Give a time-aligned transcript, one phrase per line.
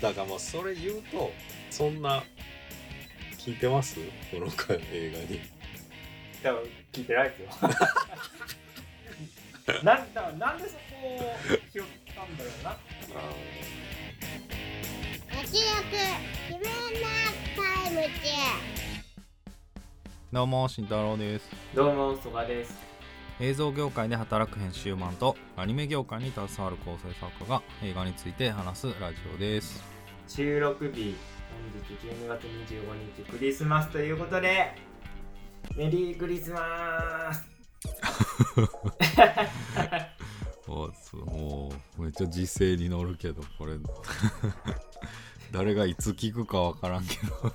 [0.00, 1.32] だからまあそれ言うと
[1.70, 2.22] そんな
[3.38, 3.96] 聞いてます？
[4.30, 5.40] この回映画に。
[6.42, 6.62] 多分
[6.92, 7.48] 聞いてないですよ。
[9.82, 10.80] なんだなんでそこ
[11.16, 11.34] を
[11.72, 11.82] 拾っ
[12.14, 12.76] たんだろうな
[15.42, 15.64] 活躍
[16.48, 16.62] 自分
[17.02, 17.08] な
[17.56, 18.30] タイムチ
[20.32, 21.48] どうも慎太郎です。
[21.74, 22.85] どうも曽我です
[23.38, 29.84] 映像業界で働く編集マンとアニメ業界に携わる構成作家が映画について話すラジオです。
[30.26, 31.14] 収録日
[31.52, 31.92] 本日
[32.24, 34.74] 12月25日クリスマスということで
[35.76, 37.46] メリークリスマス。
[40.66, 43.74] もうめっちゃ時勢に乗るけどこれ。
[45.52, 47.52] 誰がいつ聞くかわからんけど。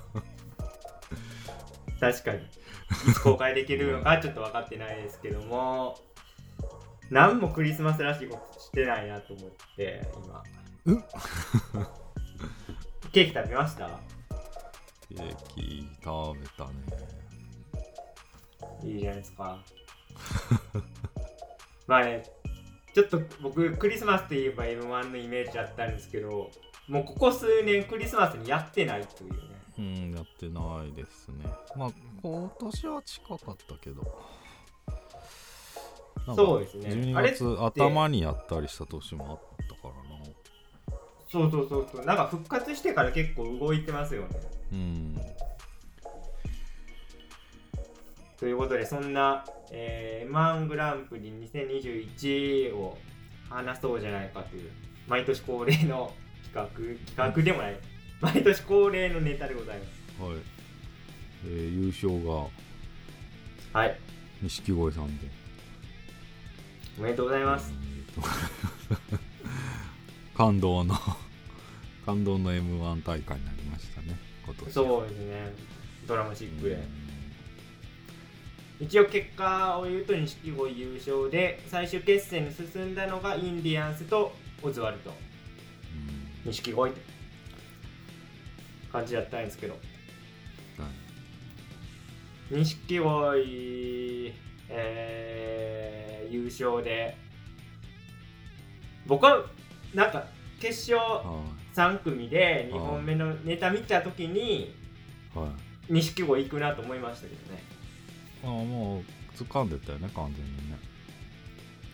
[1.98, 2.61] 確かに
[3.08, 5.98] いつ公開できるのかちょっと分かってないですけども
[7.10, 10.42] 何もクリスマスらしいことしてないなと思って今。
[10.86, 11.04] うん。
[13.12, 13.88] ケーキ食べました？
[15.08, 16.72] ケーキ食べたね。
[18.82, 19.58] いいじゃないですか。
[21.86, 22.22] まあね
[22.94, 26.50] ちょっと僕クリスマスといえば M1 のイメージだったんですけど
[26.88, 29.38] もうここ数年クリスマスにやってないというね。
[29.78, 31.44] うんやってないですね。
[31.76, 31.90] まあ
[32.22, 34.02] 今年は近かったけど。
[36.36, 36.90] そうですね。
[36.90, 40.24] 12あれ月頭にやったりした年もあったからな。
[41.28, 42.04] そうそうそうそう。
[42.04, 44.28] なんか復活してから結構動いてますよね。
[44.72, 45.20] うん。
[48.38, 52.98] ということでそんな、えー、M1 グランプリ2021を
[53.48, 54.70] 話そうじゃないかという
[55.08, 56.12] 毎年恒例の
[56.44, 56.64] 企画
[57.10, 57.76] 企画でもない。
[58.20, 60.22] 毎年恒例のネタでございます。
[60.22, 60.61] はい、
[61.44, 62.48] えー優勝が。
[63.80, 63.98] はい。
[64.42, 65.42] 錦鯉さんで。
[66.98, 68.28] おめでとうございます、えーと
[70.36, 70.94] 感動の
[72.04, 75.52] 感動の m 1大会になりましたね今年そうですね。
[76.06, 76.78] ドラマチックで、う
[78.82, 78.86] ん。
[78.86, 85.10] 一応結果を言うと錦鯉優勝で最終決戦に進んだのがインディアンスとオズワルド。
[85.10, 86.50] うん。
[86.50, 87.00] 錦鯉って
[88.90, 89.74] 感じだったんですけど。
[89.74, 89.91] はい
[92.52, 94.32] 錦鯉、
[94.68, 97.14] えー優勝で
[99.06, 99.44] 僕は
[99.94, 100.24] なんか
[100.58, 101.42] 決勝は
[101.74, 104.74] 3組で2本目のネタ見た時に
[105.90, 107.62] 錦鯉行くなと思いましたけどね。
[108.44, 109.02] ああもう
[109.42, 110.78] 掴んでたよね完全にね。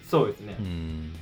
[0.08, 1.12] そうですね、うん。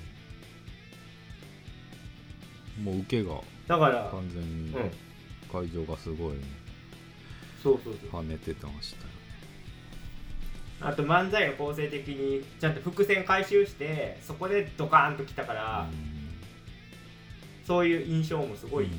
[2.85, 4.91] もう受けがだから完全にうん。
[5.51, 6.37] 会場がすごい
[7.63, 8.23] そうそうそう。
[8.23, 9.16] 跳ねてましたよね
[10.81, 15.89] あと漫才の構成的にちゃんと伏線回収してそこでドカーンときたから、
[17.67, 18.91] そういう印象もすごい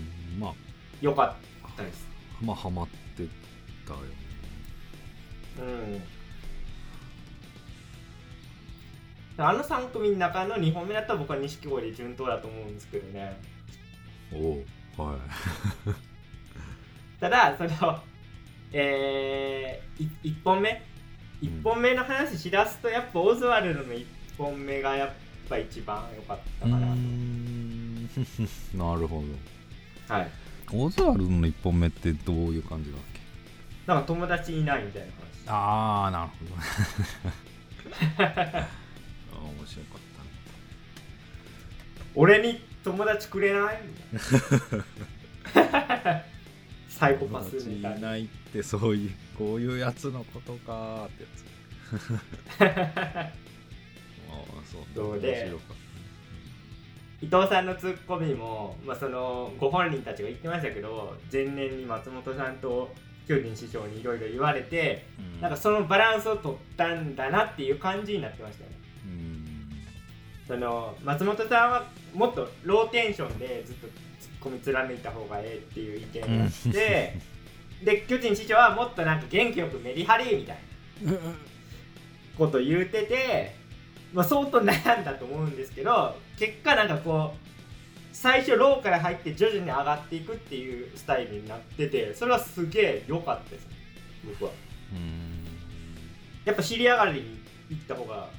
[1.01, 1.35] 良か
[1.71, 2.07] ったです。
[2.41, 3.27] まあハマって
[3.85, 4.05] たよね。
[5.59, 5.61] う
[9.41, 9.43] ん。
[9.43, 13.39] あの3組の中の2本目だったら僕は錦鯉で順当だと思うんですけどね。
[14.33, 14.37] お
[15.01, 15.19] おはい。
[17.19, 17.99] ただその
[18.73, 20.83] えー、1本目
[21.41, 24.05] 1本目の話しだすとやっぱオズワルドの1
[24.37, 25.11] 本目がやっ
[25.49, 26.85] ぱ一番良かったかなと
[28.77, 29.23] なるほ
[30.07, 30.29] はい。
[30.71, 33.19] どオズワルドの1本目ってどういう感じだっけ？
[33.85, 35.27] なんか友達いないみたいな話。
[35.49, 36.51] ああなるほど。
[39.39, 39.99] 面白かっ
[42.15, 43.77] 俺に友達くれない？
[43.85, 43.93] み
[45.53, 46.23] たいな
[46.97, 51.45] サイコパスみたいなないってそういうこういうやつのことかーってやつ。
[52.59, 53.31] あ
[54.29, 54.81] あそう
[55.11, 55.77] 面白かっ
[57.21, 62.91] 伊藤さんのツッコミも、まあ、そのご本人たちが言ってましたけど前年に松本さんと
[63.27, 68.77] 巨人師匠にいろいろ言われて、た、うなんかそのバランスを取ったんだなっていう感じになってましたよね。
[69.05, 70.47] うん。
[70.47, 73.87] その松本さんはもっとローテンションでずっと
[74.37, 77.19] ツッコミ貫いた方がええっていう意見があって、
[77.83, 80.57] で巨人師匠はもっとなんか元気よくメリハリみたい
[81.03, 81.13] な
[82.37, 83.55] こと言うてて、
[84.13, 87.47] まあ、相当悩んだと思うんですけど結果なんかこう
[88.13, 93.65] 最初ローから入って徐々に上がっていくっていうスタイルになっててそれはすげえ良かったです。
[93.67, 93.71] ね
[94.25, 94.51] 僕は。
[94.93, 95.45] うん
[96.45, 98.29] やっぱ尻上がりに行った方が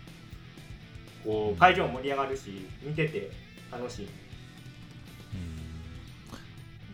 [1.22, 3.30] こう会場も盛り上がるし見てて
[3.70, 4.06] 楽しい。
[4.06, 4.27] うん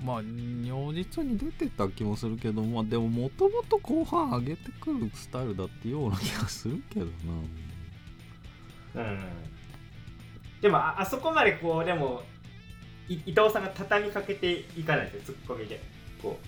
[0.04, 7.12] まあ如実に出てた気もするけどまあでももともと後半上げてくるスタイルだってような気がするけどな。
[8.96, 9.24] うん。
[10.60, 12.22] でもああそこまでこうでも
[13.08, 15.80] い伊藤さんが畳みかけていかないんでツッコミで。
[16.22, 16.38] こ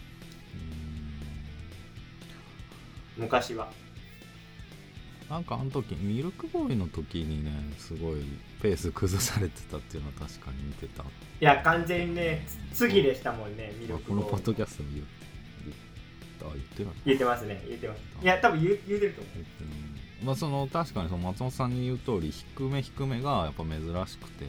[3.16, 3.20] う。
[3.20, 3.72] 昔は。
[5.30, 8.20] なんかあの時ミルクボーイの時にねすごい
[8.62, 11.02] ペース崩されてたっていうのは確かに見てた。
[11.02, 11.06] い
[11.40, 15.06] や完全にねつ次でしたもんねミルあクボーイこのポッドキャストで言う
[15.64, 18.00] 言った言ってない言ってますね言ってます。
[18.22, 19.34] いや多分言う言うてると思う。
[19.34, 24.44] 言ってないまあその確かにその松本さんに言う通り低め低めがやっぱ珍しくて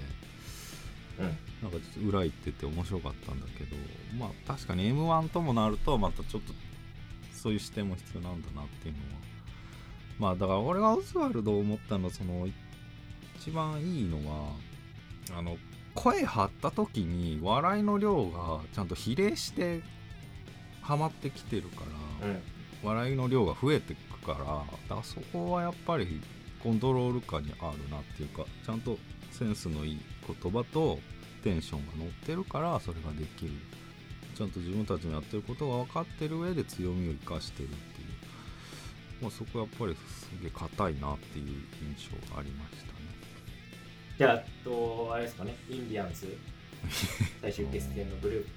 [1.20, 1.38] うん。
[1.62, 3.76] なんかちょっと裏行ってて面白かったんだけど
[4.18, 6.54] まあ確かに m 1ともなるとまたちょっと
[7.34, 9.06] そういう視点も必要なんだなっていうのは。
[10.20, 12.48] まあだから俺がオズワルドを思ったのはその
[13.40, 14.52] 一番いいのは
[15.38, 15.58] あの
[15.96, 19.82] 声張った時に笑いの量がちゃんと比例して
[20.82, 21.82] ハマってきてるか
[22.22, 22.42] ら、うん。
[22.84, 26.22] 笑いの量が増えてくからだからそこはやっぱり
[26.62, 28.98] コントロール下にあるなっていうかちゃんと
[29.32, 30.00] センスのいい
[30.42, 31.00] 言葉と
[31.44, 33.52] テンションが乗ってるからそれができる。
[34.36, 38.08] ちゃんと自分たちのやってることが分かってる上で強みを生かしてるっていう、
[39.20, 41.46] まあ、そこはやっぱりすげえ硬いなっていう
[41.82, 42.84] 印象がありました。
[42.86, 42.87] ね
[44.18, 46.26] じゃああとあれですかねインディアンス。
[47.42, 48.48] 最終決戦のグルー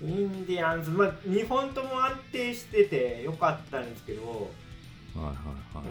[0.00, 0.06] プ。
[0.06, 4.50] インディアンスまあ2本とも安定しててよかったんですけど。
[5.14, 5.86] はいはいうはい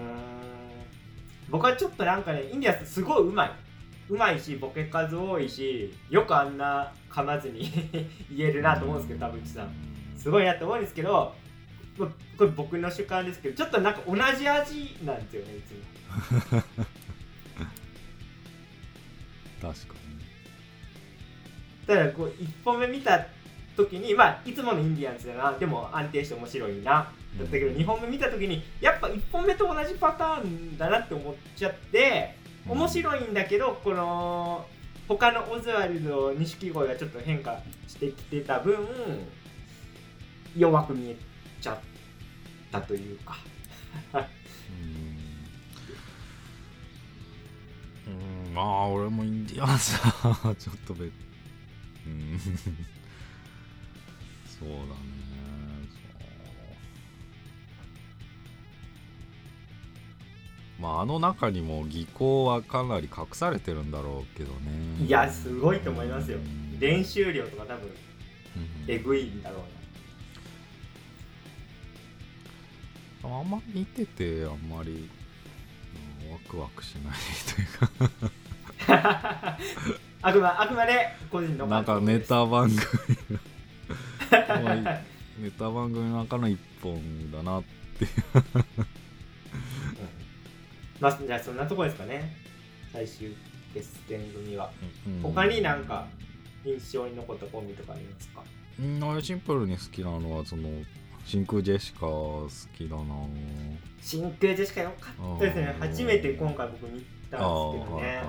[1.50, 3.52] 僕はちょっとなんかねインディアンスすごいうまい。
[4.10, 7.70] うまいしボケ数多いしよくあんな噛まずに
[8.32, 9.70] 言えるなと思うんですけど田淵さん。
[10.16, 11.36] すごいなと思うんですけど
[11.98, 16.64] まあこれ僕の主観ですけどちょっとなんか同じ味なんですよねいつも
[19.62, 19.96] 確か
[21.88, 23.28] だからこう1本目見た
[23.76, 25.58] 時にまあいつものインディアンスだな。
[25.58, 27.12] でも安定して面白いな。
[27.38, 34.66] だったけど2本目見た時にやっぱ1本目と同じパターンだなって思っちゃってに面白いんだけどこの
[35.08, 38.76] 他のオズワルド錦鯉がちょっと変化してきてた分
[40.58, 41.16] 弱く見え
[41.62, 41.80] ちゃっ
[42.72, 43.38] たというか
[48.58, 51.14] まあ俺もインディアンスはちょっと別。
[52.08, 52.40] うん。
[52.40, 52.50] そ
[54.66, 54.80] うだね。
[60.80, 60.82] そう。
[60.82, 65.06] まああの中にも技巧はかなり隠されてるんだろうけどね。
[65.06, 66.40] いやすごいと思いますよ。
[66.40, 66.80] うん。
[66.80, 67.92] 練習量とか多分うん。
[68.88, 69.64] えぐいんだろ
[73.24, 75.10] うなあんま見ててあんまり、うん
[76.32, 77.14] ワクワクしない
[77.56, 77.68] という
[78.20, 78.32] か
[78.88, 79.58] あ
[80.34, 82.80] くまあくまで個人のなんかネタ番組
[84.32, 84.76] まあ
[85.40, 87.62] ネタ番組の中の一本だな
[91.00, 92.36] まあじゃあそんなとこですかね。
[92.92, 93.36] 最終
[93.74, 94.72] 決戦組は。
[95.06, 95.22] うん。
[95.22, 96.08] 他になんか
[96.66, 98.44] 印象に残ったコンビとかありますか？
[98.80, 100.70] うん俺シンプルに好きなのはその
[101.26, 103.04] 真空ジェシカ好きだな
[104.02, 105.76] 真空ジェシカよかったですね。
[105.80, 108.24] 初めて今回僕見たんですけああどはいはいねは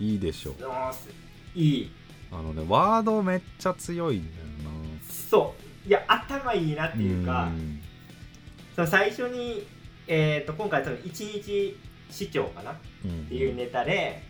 [0.00, 0.04] い。
[0.06, 1.08] いいでしょあーす。
[1.54, 1.90] いい。
[2.30, 4.34] あのねワードめっちゃ強いんだよ
[5.08, 5.54] そ
[5.84, 5.88] う。
[5.88, 7.80] いや頭いいなってないうかん
[8.74, 9.66] その最初に
[10.06, 11.76] えっ、と今回その一日
[12.10, 12.74] 市長かなっ
[13.04, 14.22] うんていうネタで、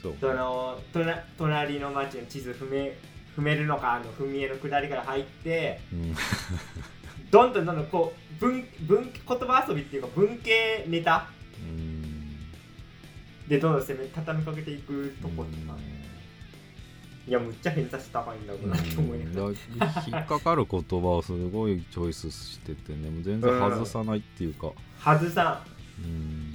[0.00, 0.14] そう。
[0.20, 0.78] その
[1.38, 2.96] 隣の町の地図踏め
[3.36, 6.14] 踏めるのかあの踏み絵の下りから入ってうん。
[7.30, 11.41] どんどんどんどんこう文文言葉遊びっていうか文系ネタうん
[13.52, 15.44] でどんどん攻め畳みかけていくとこ。
[15.44, 16.02] とかね
[17.28, 19.46] いやむっちゃ偏差値高いんだろうなって思いながら、
[20.08, 24.72] 引っかかる言葉をすごいチョイスしててねもう全然外さないっていうか。
[24.98, 25.62] はずさ
[26.00, 26.02] ん。
[26.02, 26.54] うん。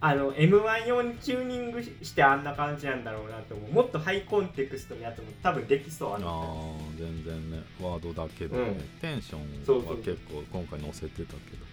[0.00, 3.72] あの m 1用にチューニングしてあんな感じなんだろうなと思う。
[3.72, 7.62] もっとハイコンテクストのやつも多分できそうああのー全然ね。
[7.80, 8.74] ワードだけでね、うん。
[9.00, 11.67] テンションは結構今回載せてたけど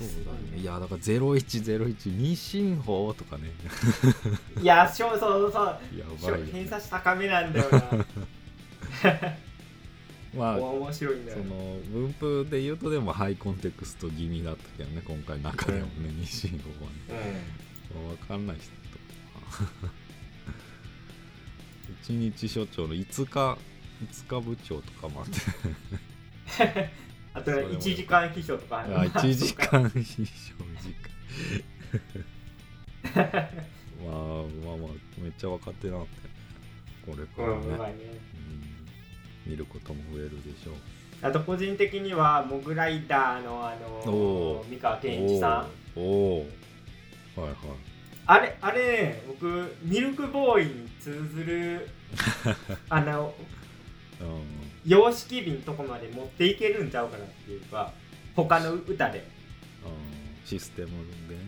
[0.00, 0.58] いやすごいね。
[0.58, 3.50] いやだから0101二進法とかね。
[4.62, 5.66] いやそうそうそう。
[5.96, 8.06] やそうばいよ偏差値高めなんだよな。
[10.36, 16.90] まあ面白いんだよその分布で言うとでもハイコンテクスト気味だったけどね今回の中でもね、二進法は
[17.20, 17.40] ね。
[17.90, 18.70] う分かんない人
[22.02, 23.58] 一日所長の5日
[24.04, 25.40] 5日部長とかもあって。
[26.64, 26.90] ん
[27.34, 30.24] あとねそれも1時間秘書とかあ1時間非常時
[33.04, 33.24] 間まあ
[34.06, 36.06] まあまあめっちゃ分かってなかっ
[37.06, 37.84] これからね、うんね
[39.46, 40.74] うん見ることも増えるでしょう
[41.22, 45.66] あと個人的にはモグライダーのあのおー三河健一さ
[45.96, 47.56] んおーおーはいはい
[48.26, 51.88] あれあれね僕ミルクボーイに通ずる
[52.90, 53.32] あの
[54.20, 57.92] うん様式美のとこまで持っていけるんちゃうかなっていうか
[58.34, 59.18] 他の歌で、
[59.84, 60.46] うん。
[60.46, 61.40] システムでね。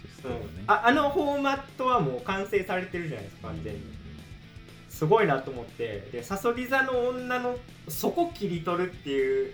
[0.00, 0.34] システうん。
[0.34, 3.48] ムね、ああのフォーマットはもう完成されてるじゃないですか。
[3.48, 3.80] 完全に、
[4.88, 6.08] すごいなと思って。
[6.12, 7.58] でサソリ座の女の
[7.88, 9.52] そこ切り取るっていう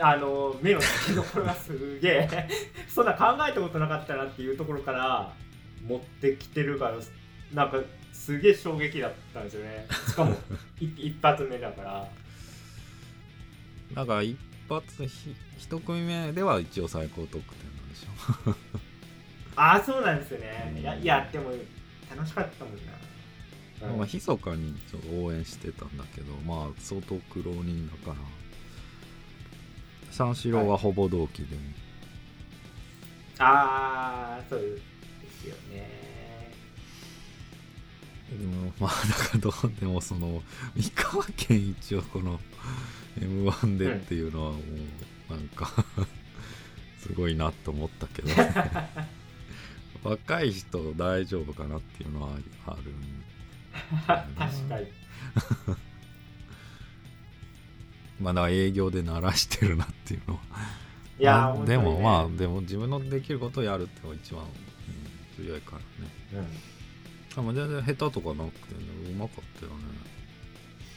[0.00, 2.48] あの目の付けどころがすげえ。
[2.88, 5.32] そんな考えたことなかったなっていうところから
[5.84, 6.98] 持ってきてるから
[7.52, 7.80] なんか
[8.12, 9.86] すげえ衝撃だったんですよね。
[10.06, 10.36] しかも
[10.80, 12.08] い一発目だから
[13.94, 14.36] だから一
[14.68, 18.54] 発ひ一組目では一応最高得点なんでしょ
[19.56, 20.78] ああそうなんですよね。
[20.80, 21.02] いやうん。
[21.02, 21.50] いやでも
[22.14, 28.16] 楽しかったもんな、まあ密かにちょっと応援してたんだけどまあ相当苦労人だから。
[30.10, 31.56] 三四郎はほぼ同期で、
[33.38, 34.66] ああそうで
[35.30, 36.08] すよね。
[38.32, 40.42] うんまあだからどうでもその
[40.74, 42.40] 三河県一応この
[43.20, 44.58] m 1でっていうのはも
[45.30, 45.84] うなんか
[47.00, 48.28] すごいなと思ったけど、
[50.02, 52.92] 若い人大丈夫かなっていうのはある
[54.06, 54.86] 確かに。
[58.20, 60.40] まあだ営業で鳴らしてるなっていうのは。
[61.20, 64.68] いやまあでもまああ、でも自分のできることをやるっていうのが一番、うん
[65.38, 65.84] 強いからね。
[67.36, 69.78] うん、あまあ全然下手とかなくてねうまかったよね。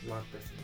[0.08, 0.61] うまかったですね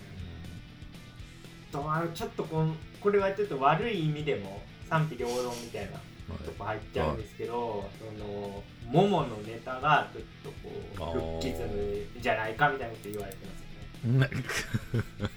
[1.84, 6.44] とあのちょっとこんこれはちょっと悪い意味でも賛否両論みたいなはい。
[6.44, 10.50] とこ入っちゃうんですけど、そのもものネタがちょっと
[10.98, 13.62] こうルッキズムじゃないかみたいなこと言われてます
[14.08, 14.30] よね。
[15.22, 15.30] うん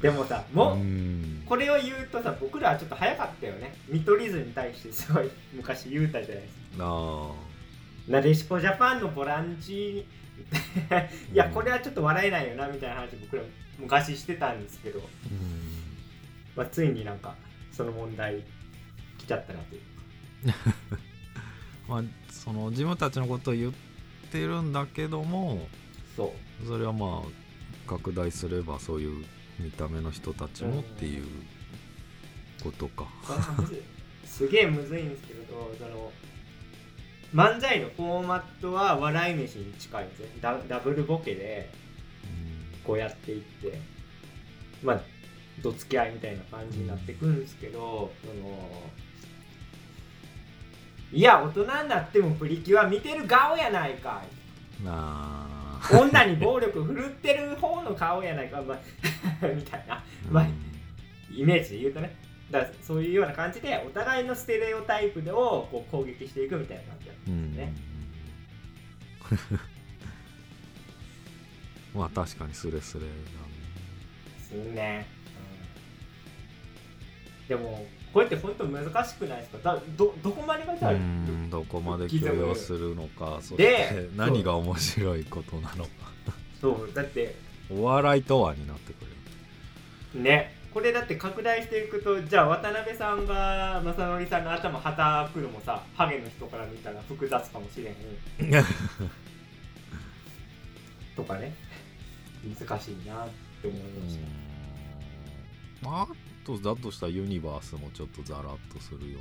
[0.00, 1.42] でもさも、うん。
[1.46, 3.74] これを言うとさ僕らはちょっと早かったよね。
[3.88, 6.84] 見取り図に対してすごい昔言うたじゃないですか。
[6.84, 7.30] あ
[8.08, 10.06] なでしこジャパンのボランチ
[11.32, 13.42] いやうんこれはちょっと笑えないよなみたいな話僕ら
[13.78, 15.08] 昔してたんですけど、ーうん。
[16.54, 17.34] まあ、ついになんか
[17.72, 18.42] その問題
[19.18, 19.82] 来ちゃったなという
[21.88, 23.72] まあその自分たちのことを言っ
[24.30, 25.68] てるんだけども
[26.16, 26.66] そう。
[26.66, 29.24] それはまあ拡大すればそういう
[29.58, 31.24] 見た目の人たちもっていう
[32.62, 33.82] ことか、それはむずい
[34.24, 36.12] すげえむずいんですけどその
[37.36, 40.28] 漫才のフォーマットは笑い飯に近いんですよ。
[40.40, 41.68] ダダブルボケで
[42.82, 43.78] こうやっていって
[44.82, 45.00] まあ
[45.62, 48.58] どつき合いみたいな感じになってくんですけど、その
[51.12, 54.22] いや大人になってもプリキュア見てる顔やないか
[54.80, 54.82] い。
[54.82, 55.56] なあ。
[55.92, 58.78] 女に暴力振るってる方の顔やないか、まあ、
[59.54, 60.46] みたいな、まあ、
[61.30, 62.16] イメージで言うとね
[62.50, 67.74] だからそういうような感じでお互いのステレオタイプをこう攻撃していくみたいな感じだったうんんですね、
[71.94, 73.12] まあ確かにスレスレだね。
[74.38, 75.06] ですね、
[77.40, 79.74] うん、でもこれって本当難しくないですか？
[79.74, 85.90] だどどこまでがじゃあうんどこまで許容するのかそしでて何が面白いことなのか。
[86.60, 87.34] そうだって
[87.70, 89.04] お笑いとはになってく
[90.14, 97.94] るねこれだって拡大していくとじゃあ渡辺さんが正則さんの頭はたくのもさハゲの人から見たら複雑かもしれん
[101.16, 101.54] とかね。
[102.60, 103.28] 難しいなっ
[103.62, 104.18] て思いまし
[105.82, 105.96] た、うん。
[105.96, 106.06] あ
[106.44, 109.18] とだとしたらユニバースもちょっとザラッとするよ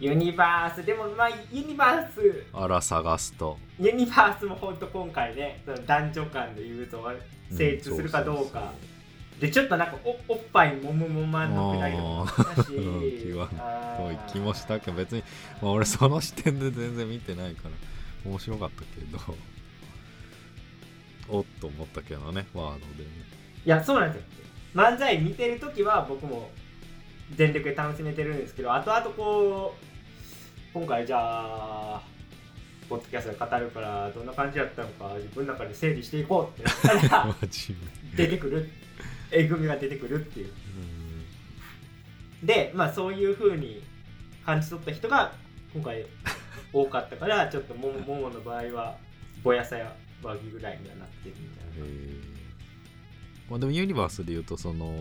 [0.00, 0.82] ユニバース。
[0.86, 2.20] でもまあユニバース。
[2.20, 3.58] うなあら探すと。
[3.78, 7.06] ユニバースも本当今回ねその男女間で言うと
[7.50, 8.72] 成立するかどうか、
[9.40, 14.04] でちょっとなんかおおっぱいもむもまんのくらいもあったし気はあー。
[14.04, 15.22] そう いう気もしたけど別に、
[15.60, 17.70] まあ、俺その視点で全然見てないから
[18.24, 19.18] 面白かったけど
[21.38, 23.10] おっと思ったけどねワードでね。
[23.64, 24.28] いやそうなんですよ。
[24.74, 26.50] 漫才見てる時は僕も
[27.34, 29.74] 全力で楽しめてるんですけど後々こ
[30.74, 32.02] う今回じゃあ
[32.88, 37.76] ポッドキャストで語るからどんな感じだったのか自分の中で整理していこうってなったら 真
[38.16, 38.70] 出てくる
[39.32, 40.52] えぐみが出てくるっていう。
[42.42, 43.82] でまあそういう風に
[44.44, 45.32] 感じ取った人が
[45.72, 46.04] 今回
[46.72, 48.98] 多かったから ちょっとももももの場合は
[49.42, 52.32] ぼやさや和牛ぐらいにはなってるみたいな。
[53.50, 54.96] まあでもユニバースで言うとそのなん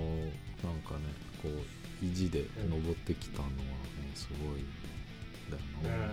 [0.81, 1.01] かね
[1.41, 3.55] こう意地で登ってきたのはね
[4.13, 4.63] すごい
[5.49, 6.03] だよな、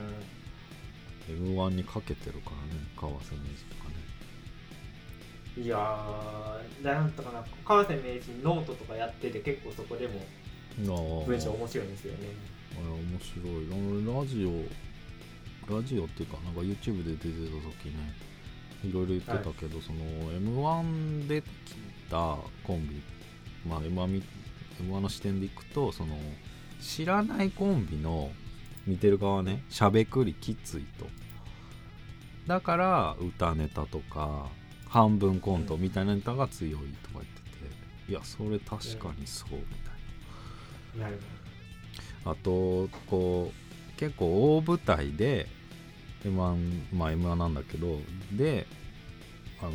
[1.28, 3.87] m 1にかけてるからね川瀬名人とかね
[5.60, 10.20] いやーなんとかな川瀬名人ノートとかやってて結構そこでも
[11.20, 11.26] ああ。
[11.26, 12.28] 文章面白いんですよね。
[12.76, 13.66] 面白い。
[13.72, 18.14] あのラジオラジオっていうかなんか YouTube で出てた時ね
[18.84, 19.98] いろいろ言ってたけど、その
[20.32, 21.46] m 1でき
[22.08, 23.02] たコンビ
[23.68, 24.22] まあ m 1, み
[24.80, 26.16] m 1の視点でいくとその
[26.80, 28.30] 知らないコンビの
[28.86, 31.06] 見てる側ねしゃべくりきついと。
[32.46, 34.46] だから歌ネタとか
[34.88, 37.40] 半分コントみたいなネタが強いとか言って
[38.06, 39.58] ていやそれ確かにそうみ
[40.94, 41.04] たいな。
[41.04, 41.20] なる
[42.24, 45.46] あとこう結構大舞台で
[46.24, 47.98] M1 まあ M1 なんだけど
[48.32, 48.66] で
[49.60, 49.72] あの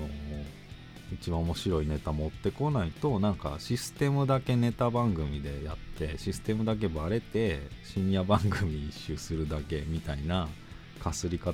[1.12, 10.48] 一番面白いネタ持ってこないとなんかシステムだけネタ番組でやってシステムだけバレて深夜番組一周するだけみたいな
[11.04, 11.54] かすり方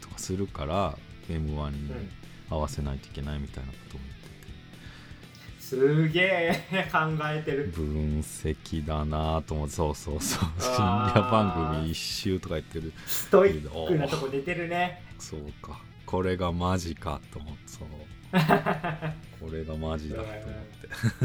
[0.00, 2.10] とかするから M1 に、
[2.50, 5.62] 合わせないといけないみたいなことを言ってて。
[5.62, 7.68] すげえ考えてる。
[7.68, 9.74] 分析だなと思って。
[9.74, 10.48] そうそうそう。
[10.58, 12.92] 深夜番組一周とか言ってる。
[13.06, 15.02] ストイックなとこ出てるね。
[15.18, 15.80] そうか。
[16.04, 17.58] これがマジかと思って。
[17.66, 17.88] そう。
[18.32, 20.48] これがマジだと思って、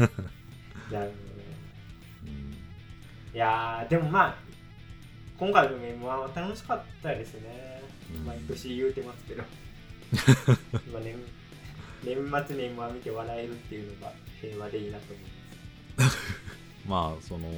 [0.00, 0.10] なるほ
[0.90, 1.10] どね。
[2.24, 2.56] うん
[3.34, 4.36] いやーでもまあ
[5.38, 7.82] 今回の M1 は楽しかったですね、
[8.14, 8.24] うん。
[8.24, 9.44] 毎年言うてますけど
[10.92, 11.16] まあ年
[12.04, 15.26] 年末に M1 見て笑えるっていうのが平和でいいなと思い
[15.98, 16.18] ます
[16.86, 17.48] まあその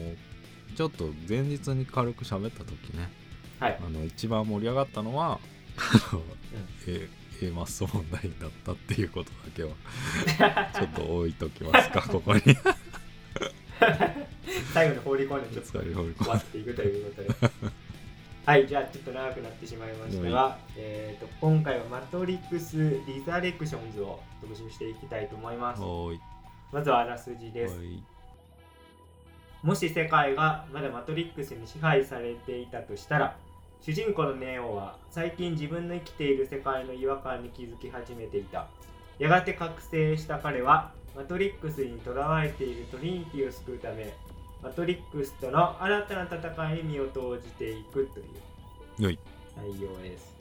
[0.77, 3.11] ちょっと前日に軽く喋った時ね。
[3.59, 3.79] はい。
[3.85, 5.41] あの一番盛り上がったのは
[5.77, 6.23] あの
[6.87, 9.71] A, マッソ問題だったっていうことだけは
[10.73, 12.43] ちょっと置いときますか ここに。
[14.73, 17.51] 最後に放り込んでちょっと終わっていくということで
[18.49, 25.83] はいじゃあちょっと長くなってしまいましたが、えー、と今回はマトリックス・リザレクションズを特集していきたいと思います。
[26.73, 27.79] まずはあらすじです。
[29.63, 33.37] もし世界がまだマトリックスに支配されていたとしたら
[33.83, 38.69] 主人公のネオは最近自分の生きている世界の違和感に気づき始めていた。
[39.19, 44.15] やがて覚醒した彼はマトリックスにとらわれているトリニティを救うため
[44.63, 48.27] マトリックスとの新たな戦いに身を投じていくという
[48.99, 49.19] よい。
[49.57, 50.35] 内容です。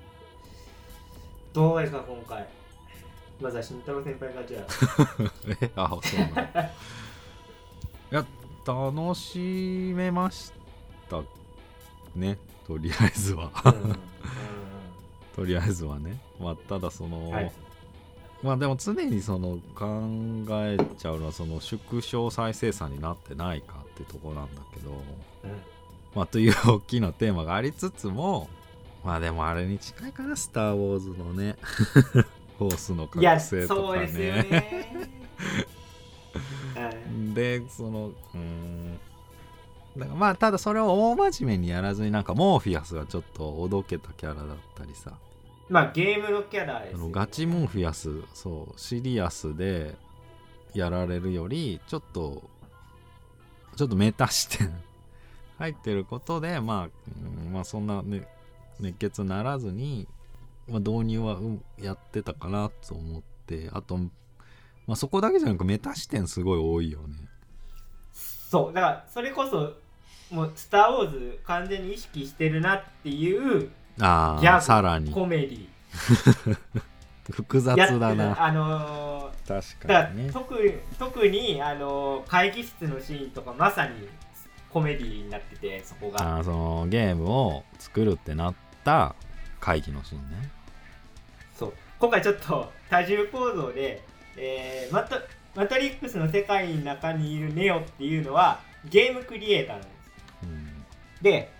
[1.53, 2.47] どうですか今回？
[3.39, 4.65] まずは慎太郎先輩がじゃあ。
[5.61, 5.71] え？
[5.75, 6.61] あそうなんだ。
[6.63, 6.71] い
[8.09, 8.25] や
[8.65, 9.37] 楽し
[9.95, 10.51] めまし
[11.07, 11.21] た
[12.15, 12.37] ね。
[12.65, 13.51] とりあえずは。
[13.65, 13.97] うんうんうん。
[15.35, 16.19] とりあえずはね。
[16.39, 17.51] まあただその、はい。
[18.41, 19.85] まあでも常にその考
[20.63, 24.91] えちゃうのはその縮小再生産になってないかってとこなんだけど。
[25.43, 25.61] うん
[26.17, 28.49] まあという大きなテーマがありつつも
[29.03, 31.55] まあでもあれに近いかな「スター・ウォーズ」のね
[32.57, 35.09] フォースの覚醒とかそうですよね。
[37.35, 38.99] でそのうーん。
[39.95, 45.13] だからまあただそれを大真面目にやらずになんかモーフィアスがちょっとおどけたキャラだったりさ。
[45.69, 49.95] まあ、ゲームのキャラですよあのガチモーフィアスそうシリアスで
[50.73, 52.41] やられるよりちょっと
[53.75, 54.73] ちょっとメタ視点
[55.57, 56.89] 入ってることでまあ、
[57.45, 58.27] うんまあそんな、ね、
[58.79, 60.07] 熱血ならずに、
[60.67, 67.15] まあ、導入は、うん、やってたかなと思ってあと、まあ、そこだけじゃなくメタ視点すごい多いよね。
[68.49, 69.73] そう、だから、それこそ、
[70.33, 75.11] もう、スター・ウォーズ完全に意識してるなっていうああさらに。
[75.11, 75.67] コメディ。
[77.31, 78.41] 複雑だな。
[78.41, 80.31] あの確ー、だかにね。
[80.31, 84.07] 特に特に、あのー会議室のシーンとかまさに
[84.77, 86.37] コメディになっててそこが。
[86.37, 89.15] あーそのゲームを作るってなった
[89.59, 90.51] 会議のシーンね。
[91.57, 91.73] そう。
[91.97, 94.03] 今回ちょっと多重構造で、
[94.37, 95.15] えーマト
[95.55, 99.93] マトリックスの世界の中にいるネオっていうのはゲームクリエイターなんです。
[100.43, 100.85] うん。
[101.23, 101.51] で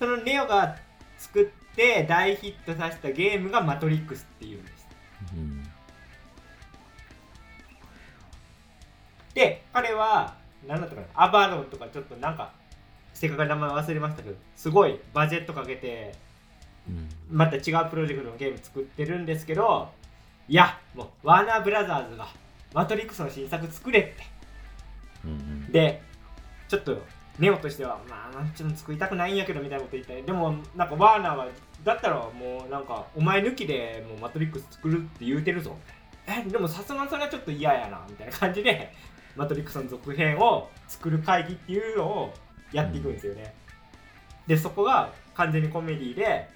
[0.00, 0.76] そのネオが
[1.18, 4.88] 作って大ヒットさせたゲームがマトリックスっていうんです。
[5.32, 5.62] うん。
[9.32, 11.06] で彼は何だったかな？
[11.14, 12.52] アバロンとかちょっとなんか
[13.14, 16.14] 正確な名前忘れましたけどすごいバジェットかけて
[16.88, 17.08] うん。
[17.30, 19.88] また違うプロジェクトのゲーム作ってるんですけど
[20.48, 22.26] いやもうワーナーブラザーズが
[22.74, 24.14] マトリックスの新作作れって。
[25.24, 26.02] うんで
[26.68, 27.02] ちょっと
[27.38, 31.46] ネオとしてはまあちょっと作りたくないんやけどみたいなこと言ってでもなんかワーナーは
[31.84, 35.76] だったらもうなんかお前抜きでもうマトリックス作るって言うてるぞ。
[36.26, 38.92] えでもさすがにそれはちょっと嫌やなみたいな感じで
[39.36, 42.34] マトリックスの続編を作る会議っていうのを
[42.72, 43.54] やっていくんですよね、
[44.46, 46.48] でそこが完全にコメディで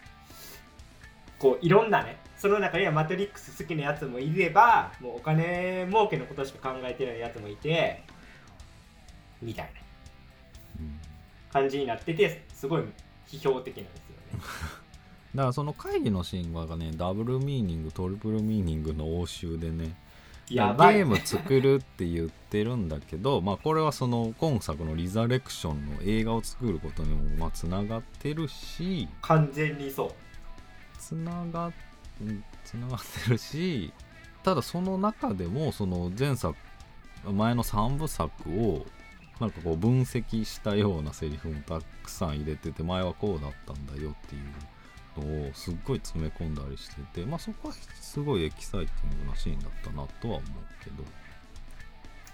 [1.39, 8.03] こういろんなねその中にはマトリックス好きなやつもいればもうお金儲けのことしか考えてないやつもいて
[9.43, 9.81] みたいな
[11.53, 12.83] 感じになっててすごい
[13.27, 14.41] 批評的なんですよね。
[15.35, 19.95] だからその会議のシーンがねダブルミーニングトリプルミーニングの応酬でね
[20.49, 30.11] ゲーム作るって言ってるんだけどまあこれはその今作の「リザレクション」の映画を作ることにもまあつながってるし完全にそう。
[30.99, 31.73] つなが
[32.21, 33.93] うんつながってるし
[34.43, 36.57] ただその中でもその前作
[37.25, 38.87] 前の3部作を
[39.41, 44.43] なんかこう分析したようなセリフもたくさん入れてて前はこうだったんだよっていう
[45.21, 51.05] のをすっごい詰め込んだりしててまあそこはすごいエキサイティングなシーンだったなとは思うけど。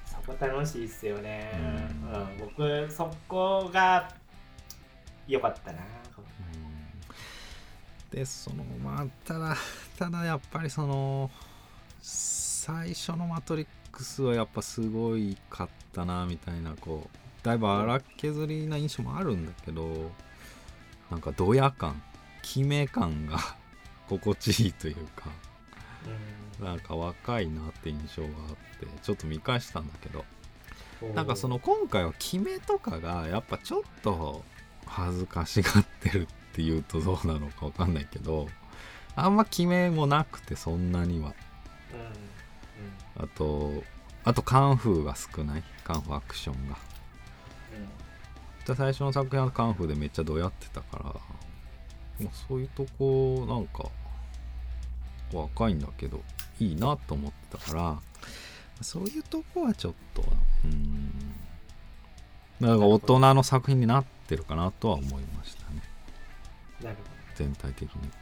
[0.05, 1.51] そこ楽しいっすよね。
[2.05, 2.21] うん。
[2.21, 4.09] うん、僕そこが
[5.27, 5.79] 良かったな。
[8.13, 9.57] でそのまあただ
[9.99, 11.31] ただやっぱりその
[12.03, 20.11] 最初の「マトリックス」はやっぱすごいかったなみたいなこうだいぶ荒削りな印象もあるんだけど
[21.11, 22.01] なんかドヤ感
[22.43, 23.39] 決め感が
[24.09, 25.31] 心地いいというか
[26.61, 30.25] なんか若いなって印象があってちょっと見返したんだけど。
[31.03, 31.07] う。
[31.07, 34.45] んなんかその今回は決めとかがやっぱちょっと
[34.87, 38.49] 恥ずかしがってるっていうとどうなのかわかんないけど
[39.17, 41.35] あんま決めもなくてそんなには。
[43.19, 43.25] うん。
[43.25, 43.83] あと
[44.25, 45.65] あとカンフーが少ない。
[45.85, 46.77] カンフーアクションが。
[48.67, 51.15] で最初の作品はカンフーでめっちゃどやってたから
[52.23, 53.89] まあそういうとこなんか
[55.33, 56.21] 若いんだけど
[56.61, 57.99] いいなと思ってたから
[58.83, 60.25] そういうとこはちょっと
[60.65, 61.13] うん
[62.61, 65.83] だから大人の作品になってるかなとは思いましたね。
[66.83, 66.97] なる
[67.35, 68.13] 全体的に言う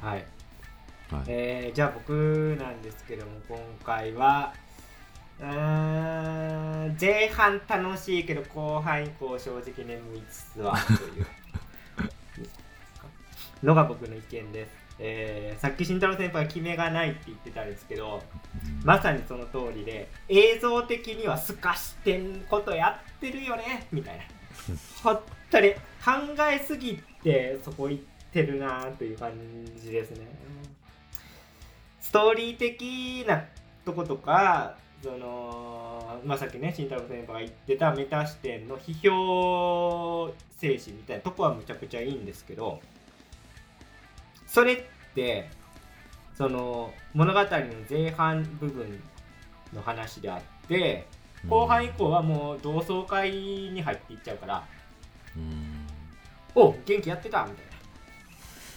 [0.00, 0.24] ほどはい。
[1.10, 1.24] と、はい。
[1.28, 4.54] えーじゃあ僕なんですけども今回は
[5.38, 11.26] うーん前半楽しいけど後半以降正直眠いっすわという
[13.62, 18.22] のが僕の意見です、えーさっき慎太郎先輩は決めがないって言ってたんですけど
[18.84, 24.22] まさにその通りで映像的には透かしてんことやってるよねみたいな。
[25.02, 25.20] ほっ
[25.50, 25.80] たり考
[26.50, 29.32] えすぎてそこ行ってるなという感
[29.80, 30.26] じですね。
[32.00, 33.44] ストーリー的な
[33.84, 42.80] とことかそのまあさっきね慎太郎先輩が言ってたメタ視点の批評精神みたいなとこはむちゃくちゃいいんですけど
[44.52, 44.82] それっ
[45.14, 45.48] て
[46.34, 47.48] その物語の
[47.88, 49.02] 前半部分
[49.72, 51.06] の話であって
[51.48, 54.64] 後半以降はもう同窓会に入っていっちゃうから
[55.34, 55.86] うん
[56.54, 57.66] 「お元気やってた」みたい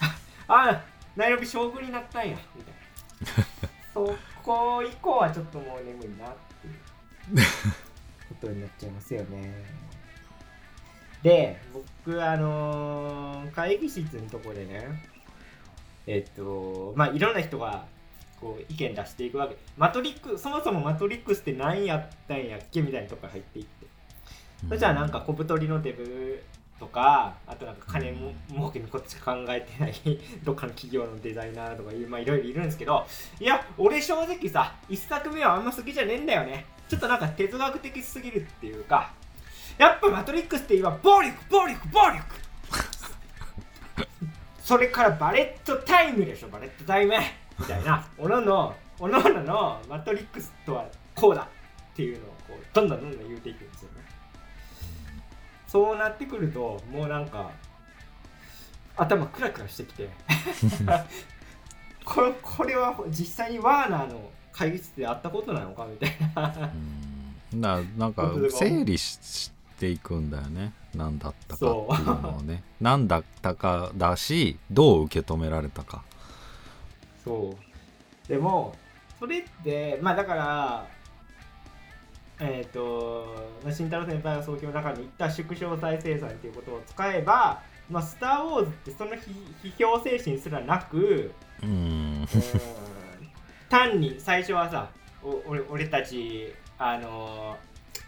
[0.08, 0.16] な
[0.72, 0.82] 「あ
[1.18, 2.74] ナイロビ将軍になったんや」みたい
[3.44, 3.46] な。
[3.94, 6.76] そこ以降はちょっともう眠いなっていう。
[8.28, 9.64] ことになっちゃいますよね。
[11.24, 15.15] で僕あのー会議室のとこでね
[16.08, 17.86] えっとまあいろんな人が
[18.40, 19.58] こう意見出していくわけ。
[19.78, 23.88] マトリックそもそもマトリックスって何やったんやっけみたいなとこ入っていって。
[24.68, 26.44] それじゃあなんか小太りのデブ
[26.80, 29.94] とかあとなんか金も儲けのことしか考えてない
[30.44, 33.06] どっかの企業のデザイナーとかいまあいろいろいるんですけど
[33.40, 36.66] いや俺正直さ一作目はあんま好きじゃねえんだよね。
[36.88, 39.12] ちょっとなんか哲学的すぎるっていうか
[39.78, 42.24] やっぱマトリックスって今暴力暴力暴力
[44.66, 47.14] それからバレットタイムでしょバレットタイム。
[47.60, 48.04] みたいな。
[48.18, 53.98] おののおのののマトリックスとはこうだっていうのをこうどんどんどんどん言うていくんですよね。
[55.68, 57.52] そうなってくるともうなんか
[58.98, 60.10] 頭クラクラしてきて。
[62.04, 66.12] これこれは実際にワーナーの会議室で会ったことなのかみたい
[67.54, 67.78] な。
[67.78, 70.72] ななんか整理ししていくんだよね。
[70.96, 72.64] 何だったかっていうのをね。
[72.80, 76.04] 何 だったかだしどう受け止められたか。
[77.24, 78.28] そう。
[78.30, 78.74] でも
[79.20, 80.88] それってまあだから
[82.40, 87.62] えっ、とまあ慎太郎先輩が総評の中に言った縮小再生産っていうことを使えば
[87.92, 89.34] 「まあ、スター・ウォーズ」ってその批
[89.64, 91.70] 批評精神すらなくうん。
[91.70, 91.74] う
[92.24, 92.28] ん。
[93.70, 94.90] 単に最初はさ
[95.22, 97.58] お俺俺たちあの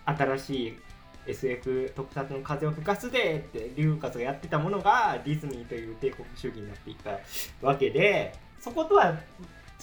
[0.05, 0.79] 新しい
[1.27, 7.19] SF 特撮の風を吹かすでってリューカスがやってたものがディズニーという帝国主義になっていった
[7.65, 9.13] わけでそことは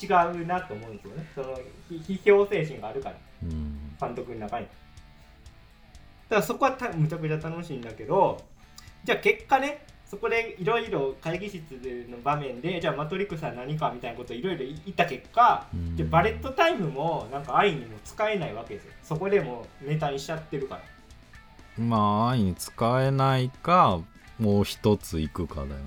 [0.03, 1.27] 違うなと思うんですよね。
[1.35, 3.97] その批批評精神があるからうん。
[4.01, 4.67] 監督の中に。
[4.67, 4.71] だ
[6.31, 8.43] からそこはたむちゃくちゃ楽しいんだけど
[9.05, 11.63] じゃあ結果ねそこでいろいろ会議室
[12.09, 15.97] の場面でじゃあマトリックスは何かみたいなことをいろいろ言った結果うん。
[15.97, 18.93] じゃあバレットタイムもなんか愛にも使えないわけですよ。
[19.03, 20.83] そこでもうネタにしちゃってるから
[21.79, 24.01] まあ安易に使えないか
[24.39, 25.79] もう一つ行くかだよね。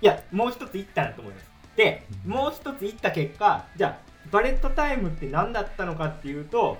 [0.00, 1.50] いやもう一ついったなと思います。
[1.76, 6.78] でもう一ついった結果じゃあバレットタイムって何だったのかっていうと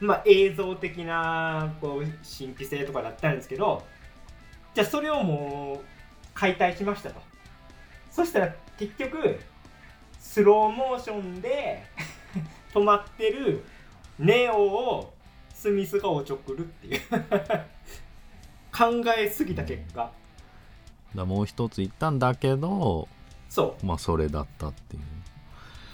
[0.00, 3.82] まあ映像的なこう新規性とかだったんですけど
[4.74, 5.84] じゃあそれをもう
[6.34, 7.20] 解体しましたと。
[8.10, 9.38] そしたら結局
[10.18, 11.84] スローモーションで
[12.72, 13.64] 止まってる
[14.18, 15.15] ネオを
[15.56, 17.00] スミスがおちょくるっていう。
[18.70, 20.12] 考えすぎた結果。
[21.14, 23.08] だもう一つ行ったんだけど
[23.48, 23.86] そう。
[23.86, 25.02] まあそれだったっていう。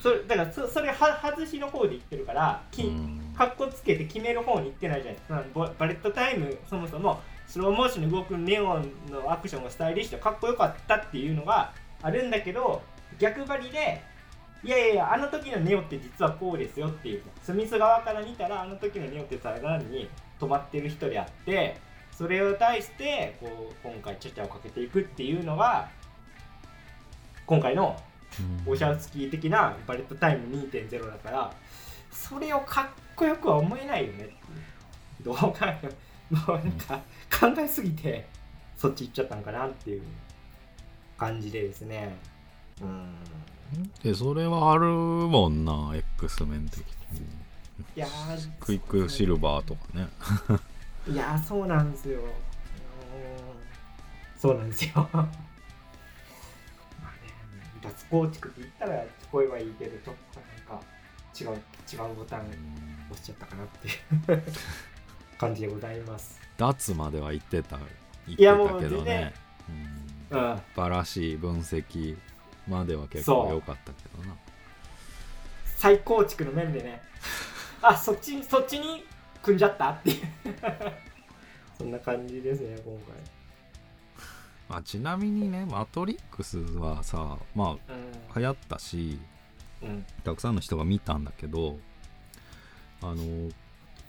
[0.02, 3.32] それだからそそれは外しの方で言ってるからきうん。
[3.36, 5.60] かっこつけて決める方に行ってないじゃないですか。
[5.60, 11.72] ババレットタイムそもそもスローモーションで動くネオンのアクションがスタイリッシュでかっこよかったっていうのが
[12.02, 12.82] あるんだけど
[13.20, 14.02] 逆張りで
[14.64, 17.22] いやいやいやあの時のネオって実はこうですよっていう。
[17.42, 21.76] スミス側から見たらあの時のネオってさらに止まってる人であって
[22.12, 25.88] それを対してこう今回チャチャをかけていくっていうのが
[27.46, 27.96] 今回の
[28.66, 31.52] オシャウスキー的なバレットタイム2.0だから
[32.10, 34.30] それをかっこよくは思えないよね
[35.22, 35.88] どう考え
[36.30, 38.26] もうなんか考えすぎて
[38.76, 40.02] そっち行っちゃったのかなっていう
[41.18, 42.16] 感じでですね。
[42.80, 43.14] うん
[44.02, 46.84] でそれはあるもんな X メン的に。
[47.96, 50.08] いやークイックシルバーとかね。
[51.08, 52.20] いやーそうなんですよ。
[52.20, 52.26] うん
[54.38, 54.92] そうなんですよ。
[54.96, 55.30] まあね
[57.80, 60.86] 脱構築って言ったら聞こえはいいけどちょっとなんか
[61.40, 61.48] 違う
[61.92, 62.40] 違うボタン
[63.10, 63.90] 押しちゃったかなってい
[64.36, 64.42] う
[65.38, 66.40] 感じでございます。
[66.56, 67.78] 脱までは言ってた
[68.26, 69.34] 言ってたけどね、
[70.30, 70.56] うん、うん。
[70.56, 72.16] 素晴らしい分析
[72.68, 74.34] までは結構良かったけどな。
[75.76, 77.02] 再構築の面でね。
[77.82, 79.04] あそっちにそっちに
[79.42, 80.26] 組んじゃったっていう。
[81.76, 82.96] そんな感じですね今
[84.68, 87.76] まあ、ちなみにねマトリックスはさま
[88.32, 89.18] 回あ流行ったし
[89.82, 91.78] うん、うん、たくさんの人が見たんだけど
[93.02, 93.50] あの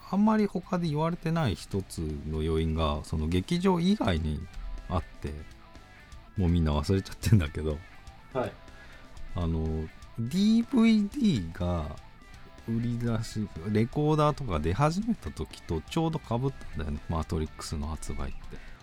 [0.09, 4.39] あんまり他で言われてない一つの要因がその劇場以外に
[4.87, 5.33] あって
[6.37, 7.77] もうみんな忘れちゃってんだけど
[8.33, 8.51] はい。
[9.35, 9.87] あの
[10.19, 11.85] DVD が
[12.67, 18.33] 売り出しレコーダーとか出始めた時とちょうどかぶったんだよねマトリックスの発売って。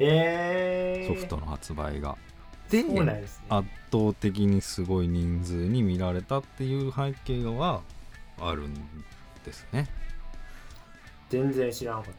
[0.00, 2.16] えー、ソフトの発売が。
[2.70, 3.24] でね。
[3.48, 7.82] 圧倒的にすごい人数に見られたっていう背景は
[8.40, 8.74] あるん
[9.44, 9.88] ですね。
[11.28, 12.14] 全然知らなかっ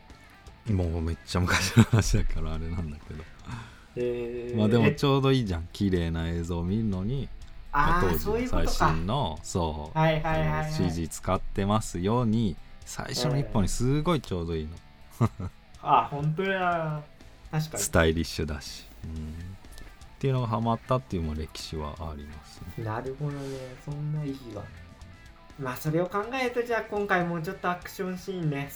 [0.68, 0.74] た。
[0.74, 3.24] もうめっちゃ昔の話だからあれなんだけど
[3.96, 5.68] えー、まあでもえちょうどいいじゃん。
[5.74, 7.28] 綺麗な映像を見るのに、
[7.72, 10.72] まあ当時の最新のそう、はいはいはいはい。
[10.72, 15.30] CG 使ってますように最初の一本にすごいちょうどいいの。
[15.82, 17.02] あ本当や。
[17.52, 19.16] 確かスタイリッシュだし、うん、っ
[20.20, 22.74] ていうのがハマったっていうも歴史はありますね。
[22.78, 23.40] になるほどね。
[23.84, 24.62] そんな意義が。
[25.60, 28.70] まあそれを考えるとじゃあ今回もうちょっとアクションシーンね。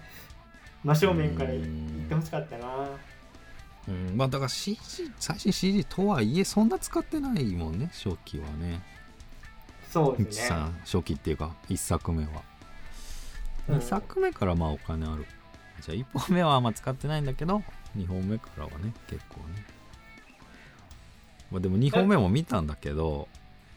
[0.84, 1.64] 真正面から言っ
[2.08, 2.66] てほしかったな
[3.88, 4.78] うん、まあだから CG
[5.18, 8.82] 最新 CG とはいえそんな使ってないもんね初期はね。
[9.90, 10.48] そうですね。
[10.48, 12.42] さ初期っていうか1作目は、
[13.68, 13.76] うん。
[13.76, 15.26] 2作目からまあお金ある。
[15.82, 17.62] じゃあ1本目はあんま使ってないんだけど
[17.96, 19.64] 2本目からはね結構ね。
[21.50, 23.28] まあでも2本目も見たんだけど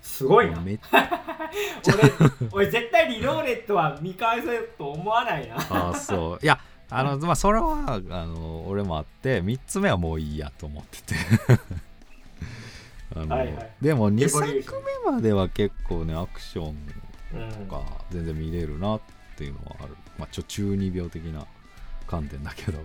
[0.01, 0.61] すごいな。
[0.61, 5.57] めっ 俺俺絶対リローレットは見返せると思わないな。
[5.69, 6.45] ああそう。
[6.45, 11.15] いやあのまあそれはあの俺もあって3つ目はもういいやと思ってて。
[13.15, 13.71] あの、はいはい。
[13.81, 16.77] でも2エボリューシ作目までは結構ねアクション
[17.33, 17.67] うん。
[17.67, 19.01] とか全然見れるなっ
[19.35, 21.45] ていうのはある、まあちょ中二病的な
[22.07, 22.79] 観点だけど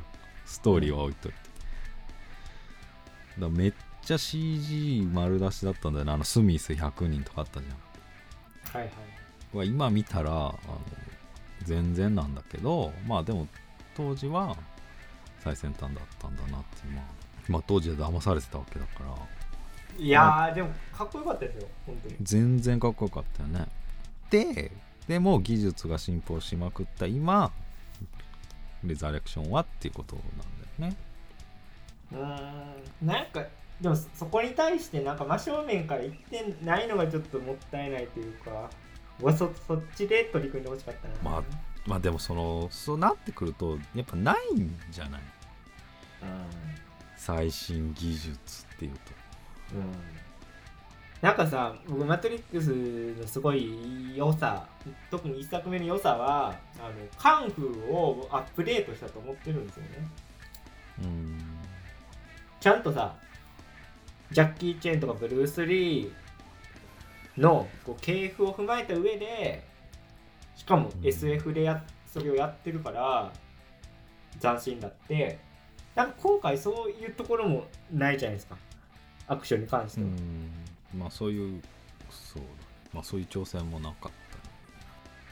[0.47, 1.49] ストーリーは置いといて、だか
[3.39, 6.13] らめっちゃ CG 丸出しだったんだよね。
[6.13, 8.81] あのスミス100人とかあったじゃん。
[8.81, 8.93] はいは
[9.55, 9.57] い。
[9.59, 10.59] は今見たらあの
[11.63, 13.47] 全然なんだけどまあでも
[13.97, 14.57] 当時は
[15.41, 17.05] 最先端だったんだなってまあ、
[17.49, 19.15] まあ、当時は騙されてたわけだから。
[19.99, 22.17] いやーでもかっこよかったですよ本当に。
[22.23, 23.67] 全然かっこよかったよね。
[24.31, 24.73] で
[25.07, 27.53] でも技術が進歩しまくった今
[28.85, 30.27] レザレクションはっていうことなん
[30.81, 30.97] だよね。
[32.13, 33.07] うーん。
[33.07, 33.45] なんか
[33.81, 38.71] でもそそこに対してなんか真正面から言ってないのがちょっともったいないというか
[39.21, 41.15] 俺そそっちで取り組んでほしかったな。
[41.23, 41.43] まあ
[41.87, 45.21] まあでもそのそうなってくるとやっぱないんじゃない？
[47.17, 48.99] 最新技術っていうと。
[49.75, 49.93] うん、うん、
[51.21, 54.69] なんかさ僕マトリックスのすごい良さ
[55.11, 59.89] 特に1作目の良さはあのカンフーをアップデートしたと思ってるんですよね。
[61.03, 61.39] うん。
[62.61, 63.17] ちゃんとさ
[64.31, 66.13] ジャッキー・チェーンとかブルース・リー
[67.37, 69.67] のこう系譜を踏まえた上で
[70.55, 71.07] しかもうん。
[71.07, 73.33] SF でやそれをやってるから
[74.41, 75.39] 斬新だって。
[75.95, 78.57] なんか今回そういうところもないじゃないですか。
[79.29, 80.01] アクションに関しうて。
[80.03, 80.51] は、ん。
[80.99, 81.63] まあそういう
[82.11, 82.49] そうだ。
[82.95, 84.09] まあそういう挑戦もなかった。
[84.09, 84.13] ね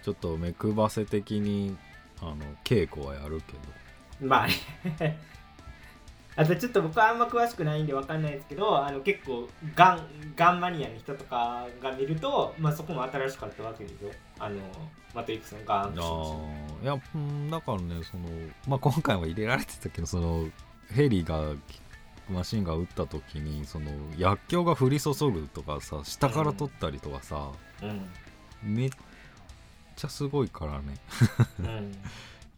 [0.02, 1.76] ちょっと目くばせ的に
[2.20, 3.58] あの稽古はやるけど。
[4.26, 5.18] まあね
[6.40, 14.10] あとちょっと僕はあんま詳しくないんでわかんないですけどあの結構ガンガンマニアの人とかが見ると、まあ、そこも新しかったわけですよ。
[14.38, 14.56] あの
[15.14, 18.26] マトリックスのガンあーいやうんだからねその、
[18.66, 20.48] まあ、今回は入れられてたけどその
[20.90, 21.52] ヘリが
[22.30, 27.50] マシンが撃った時にその薬莢が降り注ぐとかさ下から取ったりとかさ、
[27.82, 28.08] うん。
[28.62, 28.90] めっ
[29.94, 30.96] ちゃすごいからね。
[31.60, 31.92] うん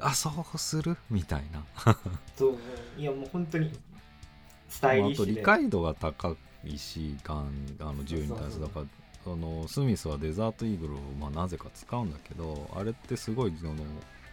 [0.03, 0.97] あそうする？
[1.11, 1.97] みたいな。
[2.37, 2.57] そう
[2.99, 3.73] いやもう本当に
[4.69, 6.35] スタイまああとリッシュで、理解度が高
[6.65, 8.63] いしガンあの銃に対する。
[8.63, 8.87] だから
[9.25, 13.75] そのスミスはデザートイーグルをまあなぜか使うんだけどあれってすごいその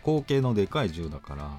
[0.03, 1.49] 口径のでかい銃だから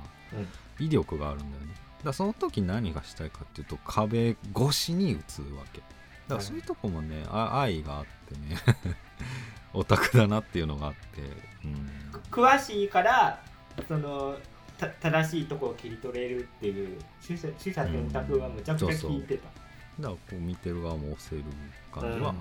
[0.79, 1.75] 威力があるんだよね。
[1.75, 5.81] だからその時何がしたいかっていうと壁越しに撃つわけ。
[5.81, 5.85] だ
[6.29, 8.57] からそういうとこもねあ愛があってね。
[9.73, 11.23] オタクだなっていうのがあって、
[11.65, 13.41] うん、く詳しいから
[13.87, 14.37] その
[14.79, 19.55] た正しいとこを切り取れるっていう取捨取捨選択はむちゃくちゃ効いてた、だか
[20.01, 21.45] らこう見てる側も押せる
[21.93, 22.37] 感じはあっ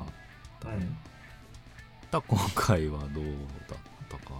[0.59, 0.87] たね、
[2.13, 2.21] うん。
[2.21, 3.25] 今回はどう
[3.67, 4.33] だったか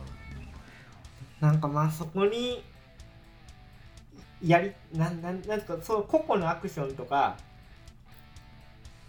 [1.40, 2.64] なんかまあそこに
[4.42, 7.38] やりなんなんなんですかその個々のアクションとか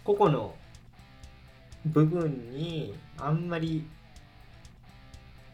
[0.03, 0.53] 個々の
[1.85, 3.85] 部分にあんまり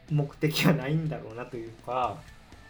[0.10, 2.18] 目的はないんだろうなというか、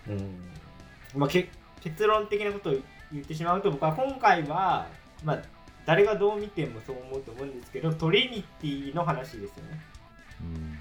[0.08, 1.20] うん。
[1.20, 1.50] まあ、け
[1.82, 2.74] 結論的なことを
[3.12, 4.88] 言ってしまうと僕は今回は、
[5.24, 5.42] まあ、
[5.86, 9.82] 誰がどう見てもそう思うと思うんですけどトリニティの話ですよね。
[10.42, 10.80] うん。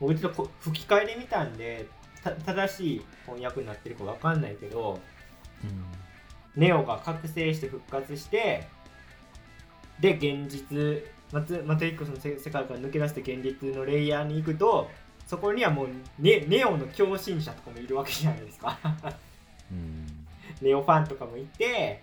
[0.00, 1.86] 僕ちょっとこ吹き替えで見たんで
[2.22, 4.98] た正しい翻訳になってるかわかんないけど
[6.56, 8.66] ネオが覚醒して復活して
[10.00, 11.40] で現実マ
[11.76, 14.90] トリックスの世世界から抜け出して現実のレイヤーに行くと
[15.32, 18.78] そこにはもうネネオの共振者とかもいるわけじゃないですか。
[19.72, 20.06] うん。
[20.60, 22.02] ネオファンとかもいて。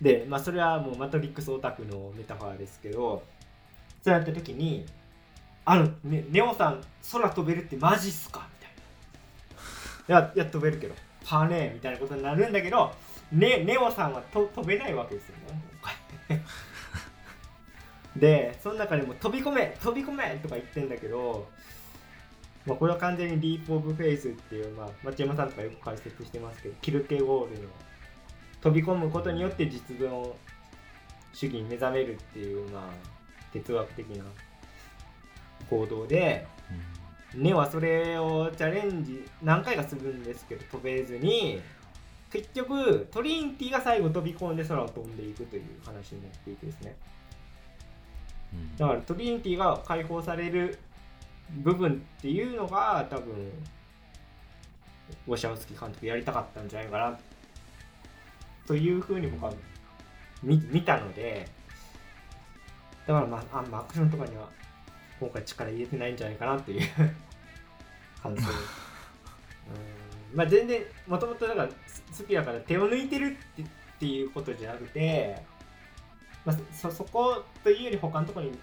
[0.00, 3.22] でまあそれはもうマトリックスオタクのメタファーですけど
[4.02, 4.86] そうやった時に
[5.66, 8.48] 「あの、ね、ネオさん空飛べるってマジっすか?」
[10.08, 12.92] みたいな「いやいや飛べるけどパーネー」みたいなことになるんだけど、
[13.30, 15.36] ね、ネオさんはと飛べないわけですよ
[16.30, 16.42] ね
[18.16, 21.48] でその中でも「飛び込め飛び込め!」とか言ってんだけど
[22.66, 27.68] まあ、これは完全にディープ・オブ・フェイスっていう、まあ、町山さんとかよく解説してますけどキルケゴールの
[28.60, 30.32] 飛び込むことによって実存
[31.32, 34.24] 主義に目覚めるっていう、まあ、哲学的な
[35.70, 36.46] 行動で
[37.34, 41.60] ネオはそれをチャレンジ何回かするんですけど飛べずに
[42.30, 47.19] 結局トリニティが最後飛び込んで空を飛んでいくという話になっていくですねうん
[48.76, 50.78] だからトリニティが解放される
[51.62, 53.34] 部分っていうのが多分
[55.26, 57.18] ウォシャウスキー監督やりたかったんじゃないかな
[58.66, 59.52] というふうに僕は
[60.42, 61.46] 見見たので
[63.06, 64.48] だからまああんまアクションとかには
[65.18, 66.88] 今回力入れてないんじゃないかなっていう
[68.22, 68.48] 感想。
[68.48, 70.36] うん。
[70.36, 73.66] まあ全然もともとだから好きだから手を抜いてるってっ
[73.98, 75.42] ていうことじゃなくて
[76.44, 78.58] まあ、そそこというより他のところに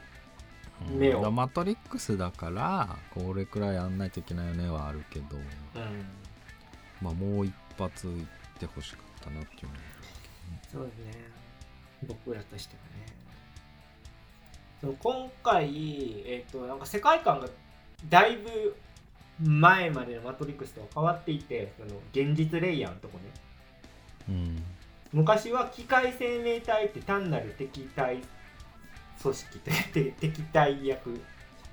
[0.89, 5.41] うんネオだからマトリックスだからこれくらいやんないといけないよねはあるけど、うん。
[7.01, 8.25] まあ、もう一発いっ
[8.59, 9.77] てほしかったなっていうのは
[10.71, 11.23] そうですね。
[12.07, 13.13] 僕らとしてはね。
[14.81, 17.47] その今回えっ、となんか世界観が
[18.09, 18.75] だいぶ
[19.39, 23.23] 前までのマトリックスとは変わっていてその現実レイヤーのとこね。
[24.29, 24.63] うん
[25.13, 28.21] 昔は機械生命体って単なる敵対
[29.21, 31.19] 組織って敵対役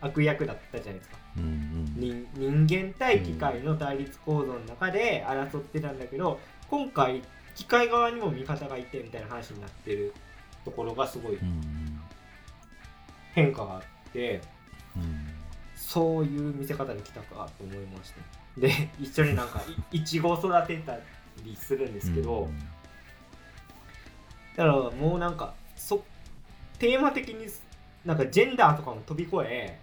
[0.01, 1.19] 悪役だったじゃないですか。
[1.39, 1.95] うんうん。
[1.97, 7.23] 人人間対機械の対立構造の中で争ってたんだけど今回
[7.55, 10.13] 機械側にも味方がいてみたいな話になってる
[10.65, 12.01] ところがすごいうん
[13.35, 13.83] 変化があっ
[14.13, 14.41] て
[14.97, 15.35] うん。
[15.77, 18.13] そういう見せ方できたかと思いまし
[18.55, 19.61] たで一緒になんか
[19.93, 20.97] いいちごを育てた
[21.45, 22.74] りするんですけど、うん
[24.57, 26.03] だからもうなんかそ
[26.79, 27.47] テーマ的に
[28.05, 29.79] なんかジェンダーとかも飛び越え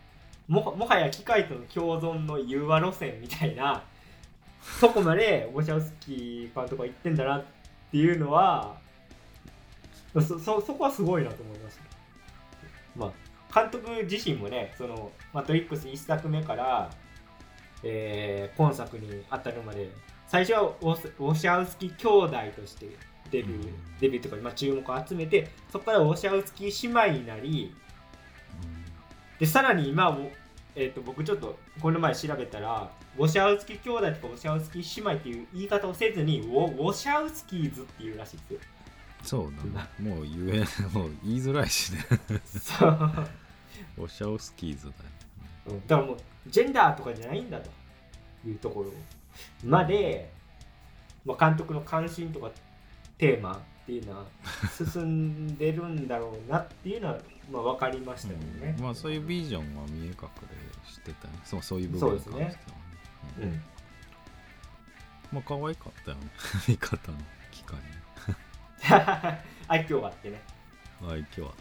[0.48, 3.84] ももはや機械との共存の融和路線みたいな
[4.80, 7.46] そこまでウォシャウスキー監督は言ってんだなっ
[7.92, 8.78] ていうのは
[10.14, 11.84] そそそこはすごいなと思いました。
[12.96, 13.14] ま
[13.52, 16.90] あ、監督自身もねその「マトリックス」1作目から、
[17.84, 19.90] えー今作に当たるまで
[20.28, 22.88] 最初はウォスウォシャウスキー兄弟として
[23.32, 27.74] デビュー、うんデビューとか、まあ、注目を集めてそこからウォシャウスキー姉妹になり
[29.40, 30.32] でさらに今も、
[30.76, 38.60] えー、と僕ちょっとこの前調べたらウォシャウスキー兄弟とかウォシャウスキー姉妹っていう言い方をせずにウォウォシャウスキーズっていうらしいですよ。
[39.24, 40.66] そうだねもう言え
[40.98, 42.00] もう言いづらいしね。
[42.46, 43.10] そう。
[44.00, 44.94] オシャオスキーズだよ
[45.68, 45.88] うん。
[45.88, 46.18] だからもう
[46.48, 47.70] ジェンダーとかじゃないんだと
[48.48, 48.92] いうところ
[49.64, 50.32] まで、
[51.24, 52.50] まあ、監督の関心とか
[53.22, 54.26] テーマっていうのは
[54.76, 57.20] 進んでるんだろうなっていうのは、
[57.52, 58.76] まあ、分かりましたよね。
[58.82, 60.18] まあそういうビジョンは見え隠れ
[60.90, 61.34] してたね。
[61.46, 62.60] そうそういう部分ですね。
[63.40, 63.62] うん。
[65.32, 66.24] まあ可愛かったよね。
[66.68, 67.18] 見方の
[67.52, 67.84] 機会ね
[69.68, 70.42] 愛嬌があってね。
[71.04, 71.54] 愛嬌あったね、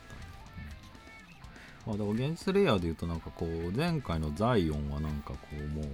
[1.87, 5.85] うん、まあだから現実レイヤーで言うとなんかこう前回のザイオンはなんかこうもう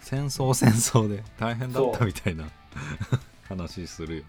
[0.00, 2.50] 戦争戦争で大変だったみたいな
[3.48, 4.28] 話するよね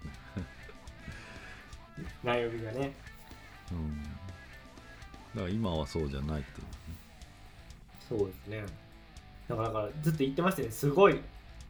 [2.23, 2.93] 内容がね。
[3.71, 4.03] うん
[5.35, 6.73] だから今はそうじゃないっていうね
[8.09, 8.63] そうですね。
[9.47, 10.71] だからずっと言ってましたね。
[10.71, 11.19] すごい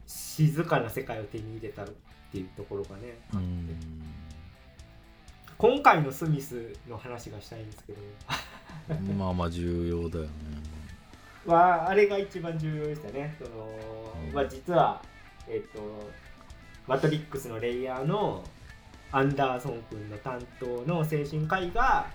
[0.06, 1.86] 静かな世界を手に入れたっ
[2.32, 3.18] ていうところがね。
[3.34, 3.46] あって
[5.58, 7.98] 今回のスミスの話がしたいんですけど。
[8.00, 10.30] うんまあまあ重要だよね
[11.46, 13.36] はあれが一番重要でしたね。
[13.38, 13.68] その
[14.28, 15.02] うんまあ、実は、
[15.48, 15.80] えっと、
[16.86, 18.44] マトリックスのレイヤーの
[19.12, 22.06] アンダーソン君の担当の精神科医が、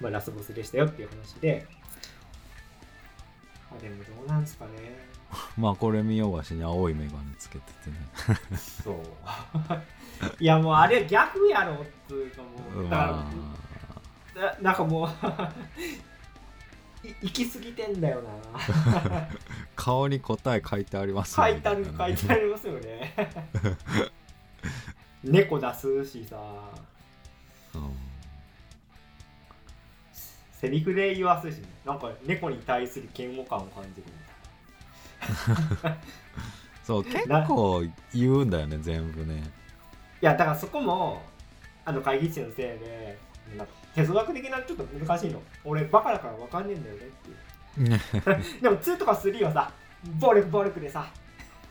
[0.00, 1.66] まあ、ラスボスでしたよっていう話で、
[3.76, 4.70] あでもどうなんですかね。
[5.58, 7.96] まあこれ見よがしに青い眼鏡つけててね
[8.56, 8.96] そう。
[10.40, 11.76] いやもうあれ逆やろっ
[12.08, 13.26] つうかもう、だか
[14.34, 15.08] ななんかもう
[17.06, 18.30] い行き過ぎてんだよな。
[18.54, 19.28] あ
[19.76, 23.14] 顔に答え書いてあります書いてある書いてありますよね
[25.24, 26.36] 猫出すしさ。
[27.74, 28.08] うん。
[30.52, 34.08] セリフで言わすしなんか猫に対する嫌悪感を感じる
[36.82, 39.42] そう結構言うんだよね全部ね。
[40.20, 41.22] いやだからそこも
[41.84, 43.18] あの会議室のせいで
[43.56, 45.40] なんか哲学的なちょっと難しいの。
[45.64, 48.58] 俺バカだから分かんねえんだよねっていう。
[48.62, 49.70] でも2とか3はさ
[50.18, 51.06] 暴力暴力でさ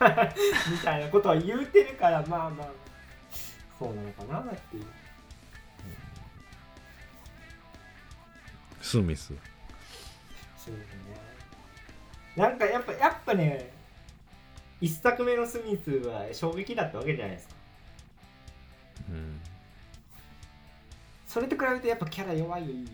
[0.00, 2.68] みたいなことは言うてるからまあまあ
[3.78, 4.84] そうなのかなっていう。
[8.80, 9.34] スミス。
[10.56, 11.28] そうですね。
[12.36, 13.70] なんかやっぱやっぱね、
[14.80, 17.54] 一作目のスミスは衝撃だったわけじゃないですか。
[19.10, 19.40] うん。
[21.26, 22.88] それと比べてやっぱキャラ弱い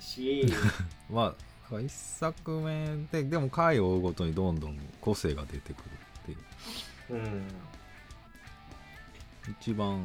[0.00, 0.46] し、
[1.08, 1.34] ま
[1.70, 5.90] あ一作目ででも回を追うごとにどんどん個性が出てくる
[6.22, 6.38] っていう。
[7.10, 7.48] うん、
[9.60, 10.04] 一番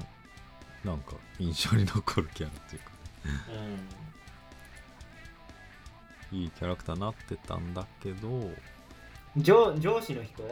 [0.84, 2.92] なんか印象に残るキャラっていうか。
[6.32, 8.28] いいキャラクターになってたんだけど。
[8.30, 8.46] う
[9.38, 10.44] ん、上上司の人、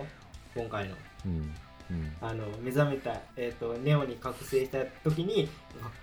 [0.55, 0.95] 今回の。
[1.25, 1.53] うん
[1.89, 2.15] うん。
[2.21, 5.49] あの目覚めた、えー、とネオに覚醒した時に、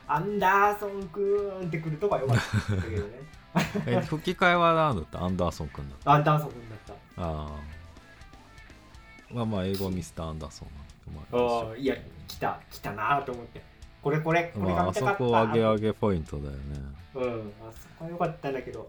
[0.08, 2.82] アンダーソンくーんってくるとかよかった。
[2.88, 3.12] けどね。
[3.86, 5.22] え吹き替えは何だった？
[5.22, 6.12] アンダーソン君だった。
[6.12, 6.92] アンダーソンくんだった。
[7.22, 7.50] ああ
[9.32, 10.68] まあまあ英語はミスター・アンダーソン
[11.14, 11.96] なんああ、いや、
[12.28, 13.62] 来た、来たなと思って。
[14.06, 15.16] これこれ、これまああそが見たかった。
[15.16, 16.58] こ上げ上げポイントだよね。
[17.16, 18.88] うん、あそこは良かったんだけど。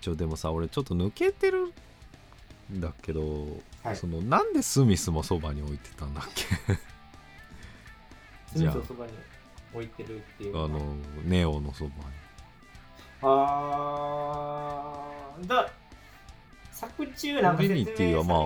[0.00, 1.72] ちょでもさ俺ちょっと抜けてる
[2.72, 3.48] んだけど、
[3.82, 3.96] はい。
[3.96, 6.44] そのなんでスミスもそばに置いてたんだっけ？
[8.56, 9.12] スミスをそばに
[9.74, 10.64] 置いてるっていう。
[10.64, 10.78] あの
[11.24, 11.94] ネオのそばに。
[13.22, 15.68] あーだ
[16.70, 18.36] 作中なんかトリニ説明ティはま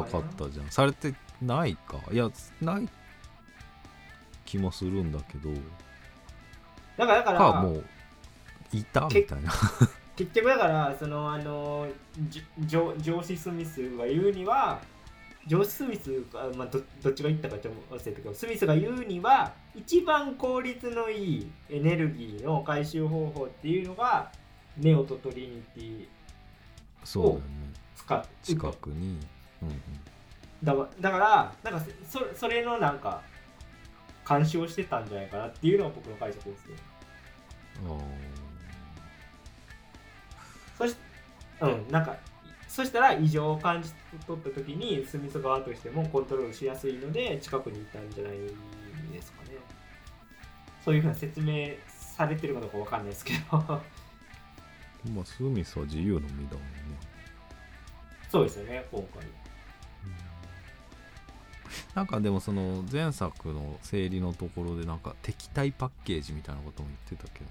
[0.00, 0.68] あ分かったじゃん。
[0.68, 1.98] されてないか。
[2.12, 2.30] いや
[2.60, 2.86] ない
[4.52, 5.48] 気もするんだけど。
[6.98, 7.84] だからだかからもう
[8.74, 9.08] いた？
[9.08, 9.50] みたいな。
[10.14, 11.88] 結局だからそのあの
[12.28, 14.78] じ上上司スミスが言うには
[15.46, 24.30] 上司スミスが、まあ、どどっちが言ったかちょっと忘れたけどスミスが言うには一番効率のいいエネルギーの回収方法っていうのが
[24.76, 26.06] ネオとトリニティ
[27.04, 27.42] そうだよね。
[27.96, 29.18] 使って近くに、
[29.62, 29.80] うんうん、
[30.62, 33.22] だからだからなんかそそれのなんか
[34.24, 36.76] 干渉してたんじゃないかなっていうのが僕の解釈ですよ
[40.78, 40.96] そし
[41.60, 42.16] うんなんか
[42.68, 43.90] そしたら異常を感じ
[44.26, 48.38] 取った時にスミス側としてもコントロールしやすいので近くにいたんじゃない
[49.12, 49.58] ですかね。
[50.82, 53.58] そういうふうな説明されてるかどうかわかんないですけど。
[53.58, 53.82] ま
[55.20, 56.82] あスミスは自由の身だもんね。
[58.30, 59.22] そうですよね今回
[61.94, 67.50] なんかでもその前作の整理のところでなんか敵対パッケージみたいなことも言ってたけどね。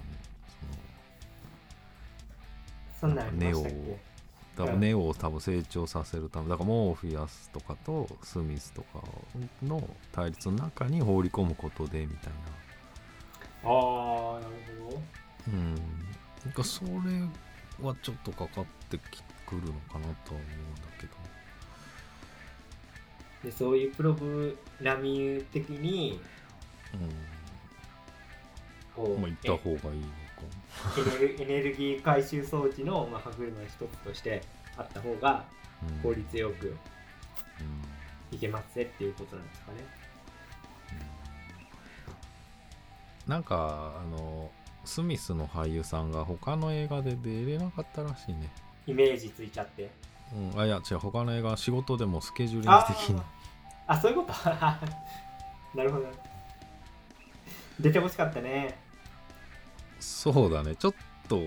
[3.00, 3.98] そんなんありましたっネオ
[4.56, 9.02] 多分ネオを多分成長させるためだからモーフィアスとかとスミスとか
[9.64, 12.40] の対立の中に放り込むことでみたいな。
[13.64, 14.56] ああなる
[14.86, 15.02] ほど。
[15.48, 15.76] うん。
[15.76, 16.92] なんかそれ
[17.82, 21.14] はちょっとかかってきくるのかなとは思うんだけど
[23.44, 26.20] でそういうプログラミング的に
[28.96, 29.22] こううん。
[29.22, 30.12] まあ行った方がいいのか。
[31.40, 34.42] エネルギー回収装置の、まあ、歯車の一つとして
[34.78, 35.46] あった方が
[35.84, 36.02] うん。
[36.02, 36.76] 効率よくうん。
[38.36, 39.78] いけますねっていうことなんですかね。
[43.28, 44.50] なんかあの
[44.84, 48.52] スミスの俳優さんが他の映画で出れなかったらしいね。
[48.88, 49.92] イメージついちゃって。
[50.34, 51.00] うん、あいや違う。
[51.00, 53.22] 他の映画仕事でもスケジューリンあグ的に。
[53.88, 54.50] あ、そういうこと？
[55.78, 56.06] なるほど。
[57.80, 58.78] 出てほしかったね。
[60.00, 60.76] そうだね。
[60.76, 60.94] ちょっ
[61.28, 61.40] と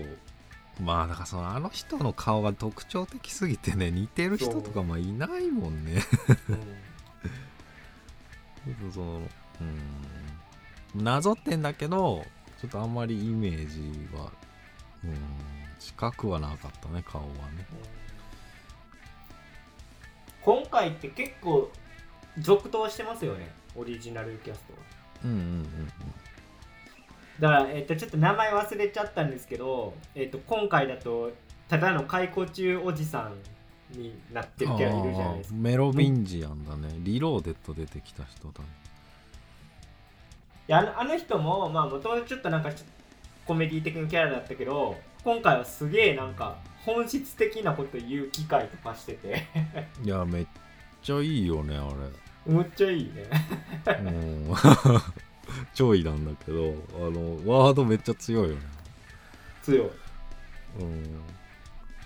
[0.81, 6.01] まあだからそのあの人の顔が特徴的すぎてね似てる人とかまあいないもんね。
[8.67, 9.21] う んその
[9.61, 11.03] うん。
[11.03, 12.25] なぞってんだけど
[12.61, 14.31] ちょっとあんまりイメージは
[15.03, 15.15] うん
[15.79, 17.65] 近くはなかったね顔はね
[20.45, 21.71] 今回って結構
[22.39, 23.49] 続投してますよね。
[23.75, 24.79] オリジナルキャストは。
[25.25, 25.67] うんうんうん
[27.39, 31.31] だから、えっとちょっと名前忘れちゃったんですけど、えっと今回だと
[31.67, 33.29] ただの解雇中おじさ
[33.93, 35.55] んになってるキャラいるじゃないですか。
[35.57, 36.95] メロビンジアンだね。
[36.99, 38.65] リローデッド出てきた人だね。
[40.67, 42.85] いやあのあの人もまあもともとちょっとなんかちょ
[43.45, 49.47] コメディ的なキャラだったけど今回はすげえなんか本質的なこと言う機会とかしてて。
[50.03, 50.47] いやめっ
[51.01, 51.89] ちゃいいよねあ
[52.45, 53.25] むっちゃいいね。
[53.85, 54.53] れうん。
[55.73, 58.61] ちょいなんだけどあのワードめっちゃ強いよね。
[59.63, 59.89] 強い。
[60.79, 61.21] うん。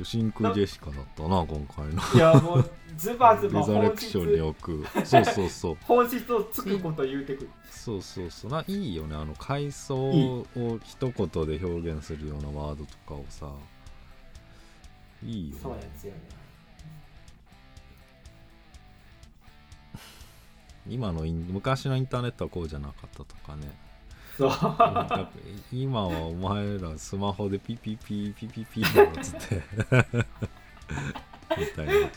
[0.01, 2.01] 真空ジェシカだったな今回の。
[2.15, 5.05] いやもうズバズバレザレ本クションに質置く。
[5.05, 5.77] そうそうそう。
[5.81, 7.49] 本質をつくこと言うてくる。
[7.69, 8.51] そうそうそう。
[8.51, 10.45] ないいよねあの階層を
[10.83, 13.49] 一言で表現するようなワードとかをさ
[15.23, 15.59] いいよね。
[15.61, 16.19] そうなんですよね。
[20.87, 23.71] 今のイン昔のインターネットはこうじゃなかったとかね。
[24.37, 24.51] そう。
[25.71, 30.23] 今はお前らスマホでピピピピピピだろっつってみたいな
[31.57, 32.11] 言ってたよね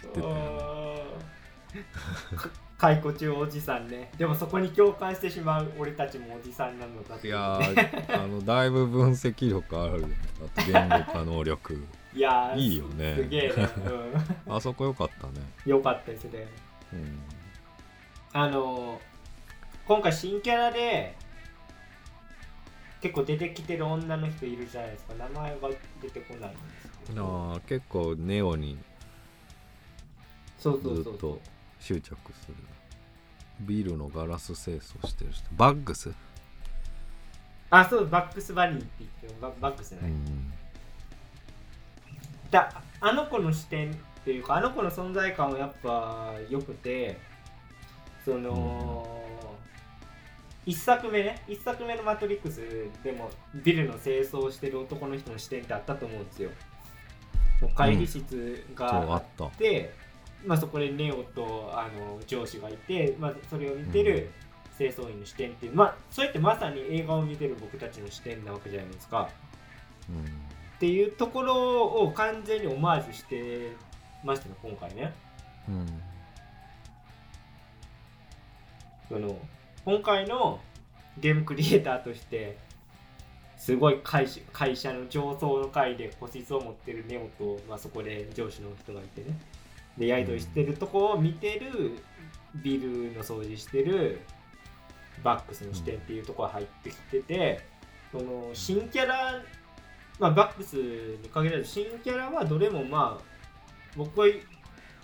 [2.36, 2.48] か
[2.78, 10.16] 解雇中おじさんねでもそこに共感してしまう俺たちもおじさんなのかっていやーあのだいぶ分析力あるよね
[10.56, 11.84] あと言語化能力
[12.14, 13.14] いやーいいよね。
[13.16, 13.68] すげえね、
[14.48, 15.32] あそこよかったね。
[15.64, 16.46] うん、よかったですね。
[16.92, 17.18] うん。
[18.32, 18.98] あのー
[19.84, 21.16] 今回新キャラで
[23.00, 25.14] 結構出てきてる女の人いるじゃないですか。
[25.14, 25.68] 名前が
[26.00, 27.24] 出てこないんですけど。
[27.24, 28.78] あー結構ネオに
[30.58, 31.40] そうそうそうと
[31.80, 32.54] 執着する。
[33.60, 35.48] ビルのガラス清掃してる人。
[35.56, 36.12] バッグス、
[37.70, 38.88] あそうバックスバニーって
[39.22, 40.52] 言ってバックスね、うん
[42.52, 43.94] だあの子の視点っ
[44.24, 47.18] ていうかあの子の存在感はやっぱ良くて
[48.24, 49.20] その、
[50.64, 52.60] 一作目ね一作目の「マトリックス」
[53.02, 53.30] でも
[53.64, 56.50] ビルの清掃してる男の人の視点ってあったと思うんですよ。
[57.62, 59.46] もう会議室があっった。
[59.56, 59.92] て、
[60.44, 64.30] まあ、そこでネオとあの上司がいて、まあ、それを見てる
[64.76, 69.28] 清掃員の視点っていう、まあそれってまさに映画を見てる僕たちの視点なわけじゃないですか。
[70.08, 70.51] うん
[70.82, 73.70] っていうところを完全にオマージュして
[74.24, 75.12] ましたね今回ね。
[75.68, 75.86] うん。
[79.08, 79.38] その
[79.84, 80.58] 今回の
[81.18, 82.58] ゲームクリエイターとして
[83.56, 89.38] すごい会社会社の上層の会で個室を持ってるネオと、まあ、そこで上司の人がいてね。
[89.96, 92.02] でやり取りしてるとこを見てる
[92.56, 94.18] ビルの掃除してる
[95.22, 97.60] バックスの視点っていうところが入ってきてて、
[98.10, 99.40] その新キャラ、
[100.22, 103.24] まあ、バックスに限らず新キャラはどれもまあ
[103.96, 104.28] 僕は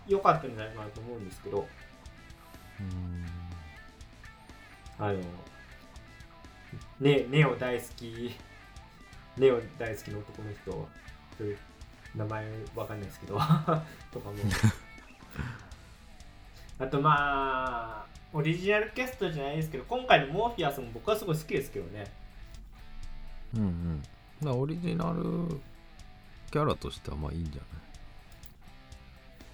[0.06, 1.66] 良かったんじゃないかなと思うんですけど。
[2.80, 3.26] うん。
[5.00, 5.18] あの
[7.00, 8.36] ねネオ大好き
[9.36, 10.88] ネオ大好きの男の人
[12.14, 12.46] 名前
[12.76, 13.34] わかんないですけど
[14.12, 14.36] とかも。
[16.78, 22.04] あとまあオリジナルキャストじゃないですけど今回のモーフィアスも僕はすごい好きですけどね。
[23.56, 24.02] うんうん
[24.40, 25.58] だからオリジナル
[26.50, 27.62] キャラとしてはまあいいんじゃない？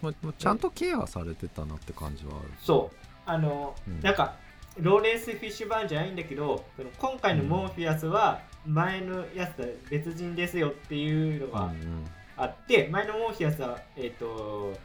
[0.02, 2.50] まあまあちゃんとケアされてたなって感じはある。
[2.60, 2.96] そう。
[3.26, 4.00] あの、うん。
[4.00, 4.36] なんか
[4.78, 6.64] ローレンス・フィッシュバーンじゃないんだけど
[6.98, 12.04] 今回のモーフィアスは前のやつとは別人ですよっていうのがうんうん
[12.36, 14.76] あって、前のモーフィアスはえっ、と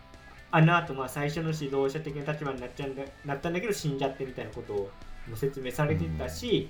[0.52, 4.92] あの後まあ最初の指導者的な立場になっちゃうんだなったんだけど死んじゃってみたいなことを
[5.28, 6.70] も説明されてたし、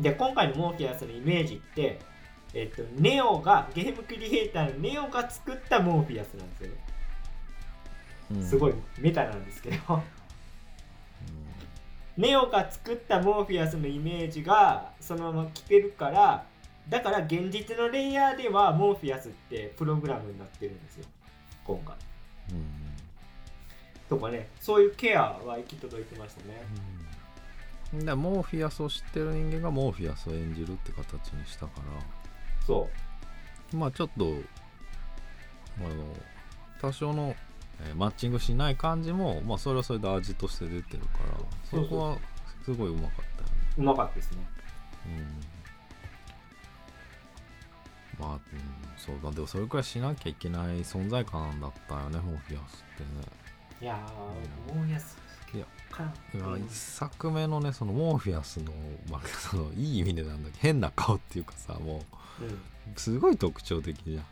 [0.00, 2.00] で今回のモーフィアスのイメージって
[2.52, 6.74] えっ、とネオがゲームクリエイターのネオが作ったモーフィアスなんですよね。
[8.32, 8.44] うん。
[8.44, 10.02] すごいメタなんですけど。
[12.16, 16.44] ネオが作ったモーフィアスのイメージがそのまま来てるから
[16.88, 21.04] だから現実のレイヤーではモーフィアスってプログラムになってるんですよ。
[21.64, 21.94] 今回。
[22.50, 22.90] うん。
[24.10, 26.60] とかねそういうケアは行き届いてましたね
[27.92, 31.82] うんでモーフィアスを知ってる人間がモーフィアスを演じるって形にしたから。
[32.66, 32.88] そ
[33.72, 34.24] まあちょっと
[35.78, 36.16] あの
[36.80, 37.34] 多少の、
[37.82, 42.18] えーマッチングしない感じもまあそれはそれで味として出てるからそこは
[42.64, 43.54] すごいうまかったよね。
[43.78, 44.38] ううまかったですね。
[45.06, 45.08] う
[48.22, 48.26] ん。
[48.26, 48.40] まあ、うん、
[48.98, 49.16] そう。
[49.22, 53.08] だでもそれくらいしなきゃいけない存在感だったよねモーフィアスってね。
[53.80, 55.16] いやーモーフィアス
[55.54, 55.66] いや。
[56.66, 58.72] 一作目のねそのモーフィアスの,、
[59.10, 62.02] まあ、そのいい意味でなんだけど変な顔っていうかさも
[62.40, 62.46] うん。
[62.46, 62.58] う
[62.96, 64.24] すごい特徴的じゃん。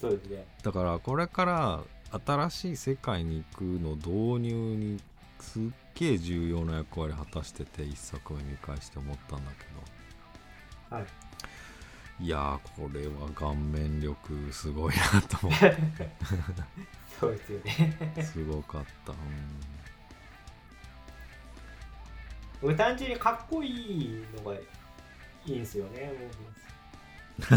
[0.00, 0.46] そうですね。
[0.62, 1.80] だからこれから
[2.24, 5.00] 新しい世界に行くの導入に
[5.40, 5.62] すっ
[5.94, 9.64] げえ重要な役割果たしてて一作目見返して思ったんだけ
[10.90, 10.96] ど。
[10.96, 11.06] はい。
[12.20, 14.16] いやーこれは顔面力
[14.52, 15.76] すごいなと思って
[17.18, 18.14] そうですよね。
[18.22, 19.18] すごかった、うん
[22.64, 24.60] 俺単純にかっこいいのがい
[25.46, 26.10] いんですよね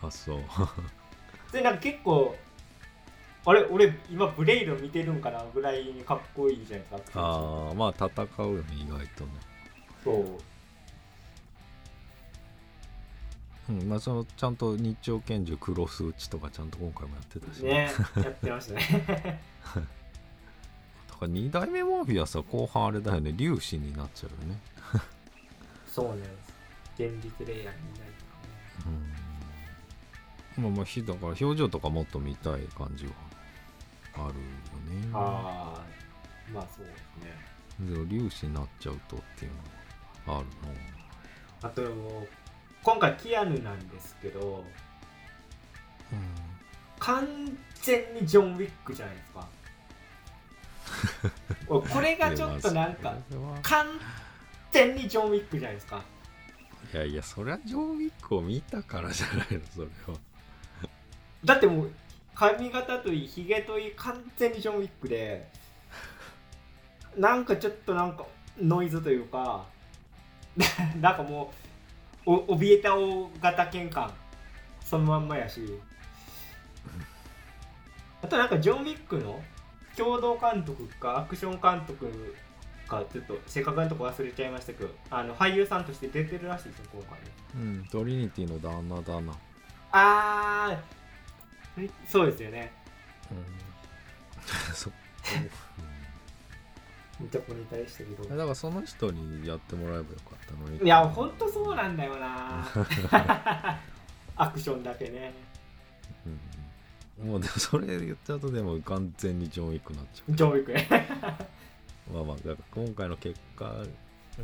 [0.00, 0.40] あそう。
[1.52, 2.36] でなんか結構
[3.44, 8.06] あれ俺今ブレイド見てるんかなぐらいにかっこいいじゃないですかああまあ戦
[8.44, 9.30] うよね意外とね。
[10.04, 10.38] そう。
[13.72, 17.90] うんまあそのちゃんと日朝拳銃クロス打ちとかちゃんと今回もやってたしね。
[18.22, 19.40] やってましたね。
[19.74, 19.82] だ
[21.20, 23.32] から2代目モーフィアスは後半あれだよね。
[23.32, 24.60] 粒子になっちゃうよね。
[25.86, 26.30] そうなんです
[26.98, 28.12] 現実レイヤーになる
[30.56, 30.60] う。
[30.60, 30.64] ん。
[30.64, 33.12] まあまあひだから表情とかもっと見たい感じは
[34.14, 35.08] あるよね。
[35.12, 37.50] ああまあそうですね。
[37.80, 39.52] でも粒子になっちゃうとっていう
[40.26, 40.46] のはある
[41.62, 41.82] あと
[42.82, 44.64] 今回キアヌなんですけどの
[46.98, 47.26] 完
[47.82, 49.46] 全にジョン・ウィックじゃないですか
[51.68, 53.14] これがちょっとなんか
[53.62, 53.86] 完
[54.72, 56.02] 全にジョン・ウィックじゃないですか。
[56.92, 60.18] いやいやそりゃジョン・ウィックを見たからじゃないのそれは。
[61.44, 61.90] だってもう
[62.34, 65.48] 髪型といいひげといい完全にジョン・ウィックで
[67.16, 68.24] なんかちょっとなんか
[68.60, 69.64] ノイズというか
[71.00, 71.52] なんかも
[72.26, 74.12] うお怯えた大型犬感
[74.84, 75.78] そのまんまやし。
[78.22, 79.42] あとなんかジョン・ウィックの
[79.96, 82.34] 共同監督かアクション監督
[82.88, 87.12] かちょっと正確なとこ忘れちゃいましたけどあの俳優さんとして出てるらしいですよ今回。
[87.20, 89.32] ねうんトリニティの旦那だな。
[89.92, 92.72] あーそうですよね。
[93.30, 93.60] うん。
[94.74, 94.90] そ
[97.20, 102.66] めっちゃこれに対してだからその人にやってもらえばよかったのにいやほんとそうなんだよな
[104.36, 105.49] アクションだけねうん
[107.24, 110.88] もうでもそれ言っちゃうとでも完全にジョン・ウィックになっちゃジョン・ウィックね。
[112.10, 113.74] う まあまあだから今回の結果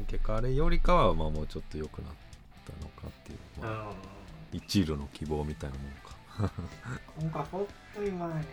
[0.07, 2.12] 結果あれよりかはまあもうちょっと良くなっ
[2.66, 3.95] たのかっていう、まあ、う
[4.53, 6.55] 一縷の希望みたいなもんか。
[7.18, 8.45] ん 今回ほんとにまあね。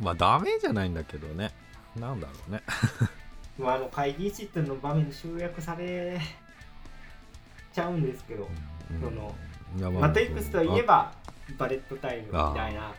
[0.00, 1.52] まあダメじゃないんだけどね。
[1.94, 2.62] なんだろうね。
[3.58, 6.20] まああの会議室の場面に集約され
[7.72, 8.48] ちゃうんですけど、
[8.90, 9.00] うん。
[9.00, 9.36] その
[9.78, 11.12] まあマトリックスといえば
[11.56, 12.92] バレットタイムみたいな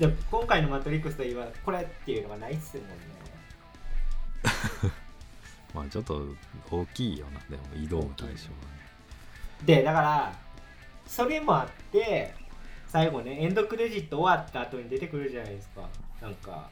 [0.00, 2.94] で今回のマトリックスといえばこれっていうのがないっすもんね。
[5.74, 6.24] まあちょっと
[6.70, 8.36] 大きいよなでも移動の対象がね。
[9.66, 10.32] でだから
[11.06, 12.34] それもあって
[12.88, 15.82] 最後ねエンドクレジット終わった後に出てくるじゃないですか。
[16.22, 16.70] なんか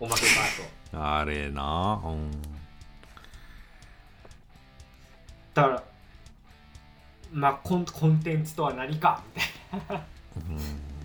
[0.00, 1.06] おまけパート。
[1.18, 2.32] あれなうん。
[5.52, 5.84] だから
[7.30, 10.06] まあコンコンテンツとは何かみたいな。
[10.48, 10.97] うん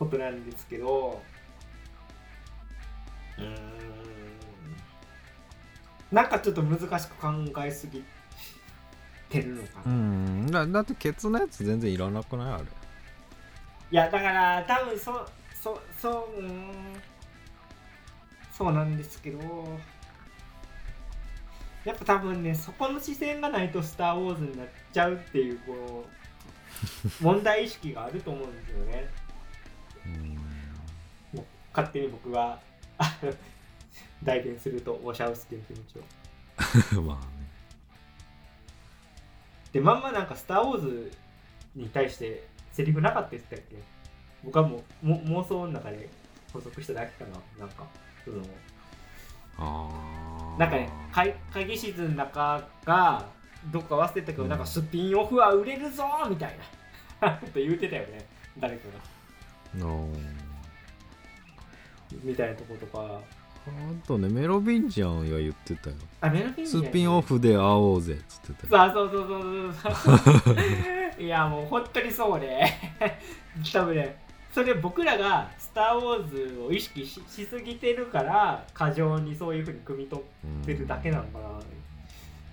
[0.00, 1.22] ことなんですけど。
[3.38, 3.56] うーん。
[6.10, 7.32] なんかちょっと難しく考
[7.64, 8.02] えすぎ
[9.28, 10.46] てるのかな、うん。
[10.50, 12.52] だだってケツのやつ全然いらなくない？
[12.54, 12.64] あれ。
[12.64, 12.66] い
[13.94, 15.24] やだから多分そ
[15.62, 16.72] そそううーん。
[18.52, 19.78] そうなんですけど。
[21.84, 26.06] やっぱ多分ねそこの視線がないと「スター・ウォーズ」になっちゃうっていうこ
[27.20, 29.08] う 問題意識があると思うんですよね。
[29.14, 29.19] うん
[31.32, 31.44] もう
[31.74, 32.58] 勝手に僕が
[32.98, 33.32] あの
[34.22, 35.78] 代弁するとウォシャウスキーの気持
[36.90, 37.22] ちをまあね。
[39.72, 41.12] でまんまなんか「スター・ウォーズ」
[41.76, 43.76] に対してセリフなかったって言ってたっけ？
[44.44, 46.08] 僕はもうも妄想の中で
[46.52, 47.66] 補足しただけかな。
[47.66, 47.86] なんか
[48.24, 48.42] その
[49.58, 53.26] ああなんかね会会議室の中が
[53.66, 56.56] どっか忘れたけど、うんなんかスピンオフは売れるぞーみたい
[57.20, 57.36] な。
[57.38, 58.26] こ と言うてたよね
[58.58, 58.94] 誰かが。
[58.94, 59.00] の
[62.22, 63.20] みたいなとことか。
[63.66, 65.96] あとねメロビンジャンは言ってたよ。
[66.22, 71.22] あメロディースピンオフで会おうぜっつってたそうそうそうそうそう。
[71.22, 72.96] いやもう本当にそうね。
[73.72, 74.16] 多分ね
[74.52, 81.60] それ僕らが「スター・ウォーズ」を意識ししすぎてるから過剰にそういうふうに汲み取ってるだけなのかな、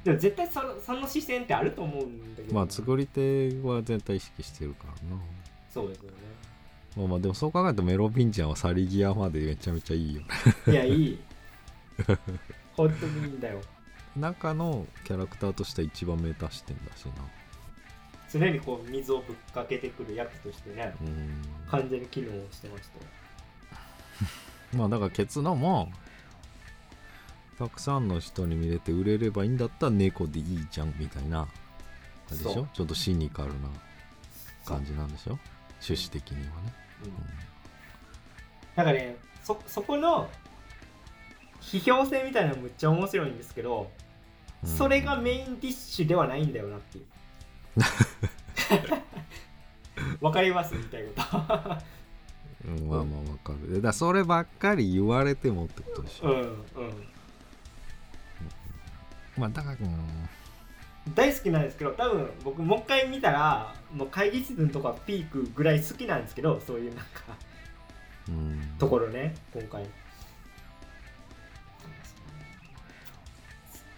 [0.03, 2.53] でも絶対そのその視線ってあると思うんだけど。
[2.53, 5.21] まあ作り手は絶対意識してるからな。
[5.73, 6.17] そうですよね
[6.97, 10.21] まあまあでもそう考えるとメロビンジャンは去り際までめちゃめちゃいいよ。
[10.21, 10.27] ね
[10.67, 11.19] いやいい。
[12.75, 13.61] 本当にいいんだよ。
[14.15, 17.11] 中のキャラクターとしては一番目指してんだしな。
[18.31, 21.43] 常にこう水をぶっかけてくるやつとしてねうん。
[21.69, 23.11] 完全に機能してましたよ
[24.75, 25.89] まあだからケツのも
[27.57, 31.47] たくさんの人に見れて売れればいいんだったら猫でいいじゃんみたいなあ
[32.31, 32.67] れでしょ？
[32.73, 33.69] ちょっとシニカルな
[34.65, 35.39] 感じなんでしょ？
[35.81, 36.73] 趣旨的にはね、
[37.03, 37.13] うん。
[38.75, 40.29] なんかねそそこの
[41.61, 43.91] 批評性みたいなのむっちゃ面白いんですけど、
[44.63, 44.69] うん。
[44.69, 47.05] それがメインディッシュではないんだよなっていう。
[50.25, 50.73] わかります？
[50.73, 51.21] 言いたいこと。
[52.67, 53.73] うん、まあまあわかる。
[53.73, 56.63] でだそればっかり言われてもってことでしょ、うんうん。
[59.37, 60.29] まあだからうん
[61.15, 67.37] 大好きなんですけど多分僕もう一回見たらもう会議室のとこはピークぐらい好きなんですけどそういうなんか
[68.27, 68.61] うん。
[68.77, 69.85] ところね今回。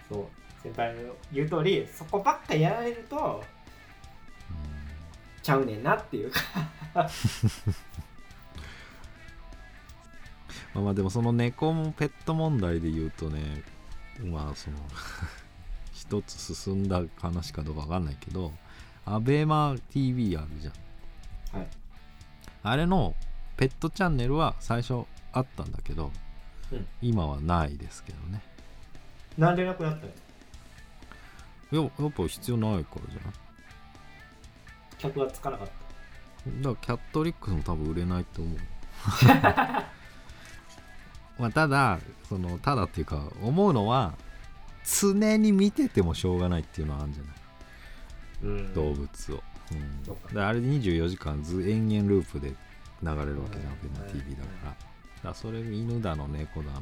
[0.10, 0.26] そう。
[0.62, 3.42] 先輩の言う通りそこばっかやられると
[5.42, 6.42] ちゃうねんなっていうか。
[10.74, 13.64] まあまあでもその猫もペット問題で言うとね
[14.24, 14.78] まあその
[16.00, 18.54] 一つ進んだ話かどうかわかんないけど
[19.06, 21.60] アベマ TV あるじゃん。
[21.60, 21.68] はい。
[22.64, 23.16] あれの
[23.58, 26.12] ペットチャンネルは最初あったんだけど、
[26.72, 26.88] うん。
[27.02, 28.42] 今はないですけどね。
[29.38, 30.12] なんでなくなったの？
[31.72, 33.34] いややっぱ必要ないからじゃない？
[34.98, 35.80] 客がつかなかっだか
[36.70, 38.60] らキャットリックスも多分売れないと思う。
[41.40, 44.14] まあただそのただっていうか思うのは
[45.02, 47.34] 常に見ててもしょうがないっていうのはあるんじゃない？
[47.34, 48.74] た、うん。
[48.74, 49.76] 動物を、う
[50.32, 52.56] ん、だあれで24時間ず延々ループで流
[53.16, 54.76] れるわけじゃん、うんベマ TV だか
[55.24, 56.82] ら,、だそれ犬だの猫だのを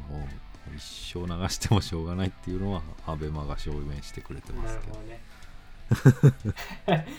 [0.75, 4.93] 一生流してもしょうがないっていうのはアベマが証明してくれてまなすけど。
[4.93, 6.31] るほ
[6.87, 7.07] どね。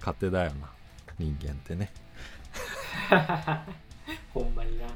[0.00, 0.68] 勝手だよな
[1.18, 1.92] 人間ってね。
[4.32, 4.86] ほんまにな。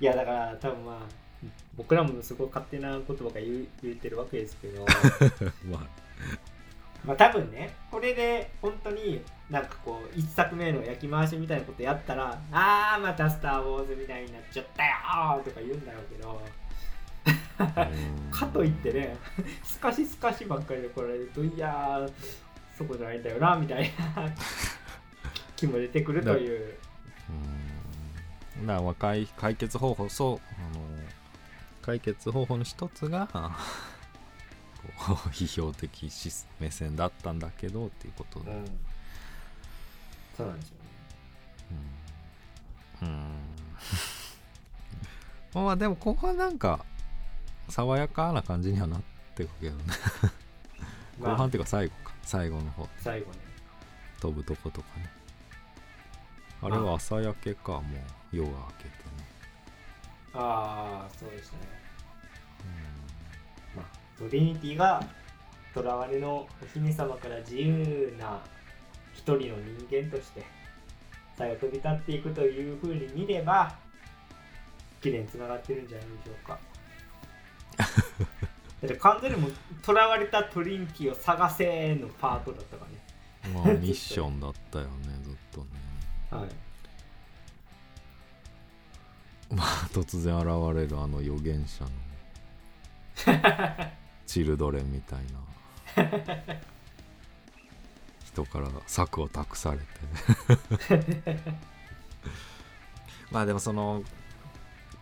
[0.00, 0.98] いやだから多分まあ
[1.76, 4.84] 僕らもすごい勝手な言葉が言う言ってるわけですけど。
[5.70, 5.80] まあ。
[7.04, 9.20] まあ多分ねこれで本当に
[9.50, 16.40] なんかこう一作目の焼き回しみたいなことやったらあーまた「スター・ウォーズ」みたいになっちゃったよーとか言うんだろうけど。
[16.40, 16.54] うん。
[18.30, 19.16] かといってね
[19.62, 22.12] すかしすかしばっかりで来られるといやー
[22.76, 24.34] そこじゃないんだよなみたいな
[25.56, 26.74] 気も出てくるという。
[28.58, 28.66] うん。
[28.66, 30.83] だからまあ解解決方法そうあの
[31.84, 33.28] 解決方法の一つが
[35.06, 38.64] こう批評的視目線だったんだけどっていうことで、うん。
[40.34, 40.80] そうなんですよね。
[43.02, 43.08] うん。
[43.08, 43.26] うん。
[45.66, 46.84] まあでも後半なんか
[47.68, 49.02] 爽やかな感じにはなっ
[49.34, 49.84] てるけどね。
[51.20, 51.36] 後 まあ。
[51.36, 52.14] 半っていうか最後か。
[52.22, 52.88] 最後の方。
[52.98, 53.38] 最後ね。
[54.20, 55.10] 飛ぶとことかね。
[56.62, 57.82] あれは朝焼けかもう
[58.36, 59.23] 夜が明けてね
[60.34, 61.58] ああそうですね。
[63.76, 63.84] まあ
[64.18, 65.02] トリニティが
[65.72, 68.40] 囚われのお姫様から自由な
[69.12, 69.52] 一人の人
[69.90, 70.44] 間として
[71.36, 73.74] 最後飛び立っていくというふうに見れば
[75.00, 76.58] 綺麗につながってるんじゃないでしょうか。
[78.82, 79.52] だって完全にもう
[79.84, 83.54] 囚われたトリニティを探せのパートだったからね。
[83.54, 85.66] まあミッションだったよねずっとね。
[86.30, 86.73] はい
[89.54, 90.46] まあ突然現
[90.76, 91.90] れるあの預言者の
[94.26, 95.44] チルドレンみたいな。
[98.24, 99.84] 人から策を託されて。
[103.30, 104.02] まあでもその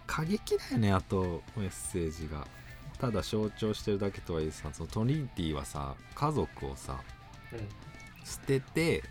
[0.07, 2.47] 過激だよねあとメッセージが。
[2.99, 7.01] ただ象徴してるだけとはいえさそのトリニティはさ家族をさ
[7.53, 7.69] うん。
[8.25, 9.03] 捨てて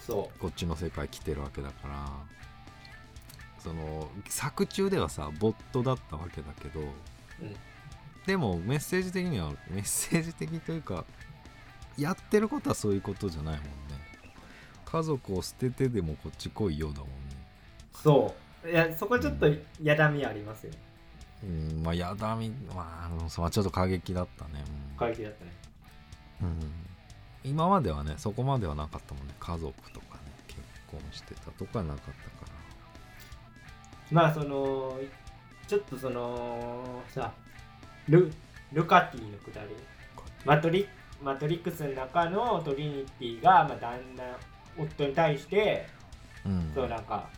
[0.00, 2.10] そこっちの世界来てるわけだから
[3.58, 6.84] その作中ではさボットだったわけだけどう、
[7.42, 7.56] うん、
[8.26, 11.04] でもメッセージ的にはメッセージ的というか
[11.96, 13.70] やってることはそういうことじゃないもんね。
[14.84, 17.12] 家族を捨ててでもこっち来いよだもんね。
[17.92, 18.34] そ
[18.64, 18.70] う。
[18.70, 19.46] いやそこちょっと
[19.82, 20.72] やだみありますよ。
[21.42, 24.64] うんまあやだみまあうんそうちょっと過激だったね。
[24.96, 25.52] 過激だったね。
[26.42, 26.56] うん、うん。
[27.44, 29.34] 今まではねそこまではなかったもんね。
[29.38, 32.10] 家族とかね結婚してたとかなかった
[32.46, 32.57] から
[34.10, 34.98] まあその
[35.66, 37.32] ちょっとそのさ
[38.08, 38.32] ル
[38.72, 39.68] ルカティのくだり。
[40.44, 40.86] マトリ
[41.22, 44.22] マトリックスの中のトリニティが、まあ、旦那
[44.78, 45.86] 夫に対して
[46.46, 46.72] うん。
[46.74, 47.28] そうなんか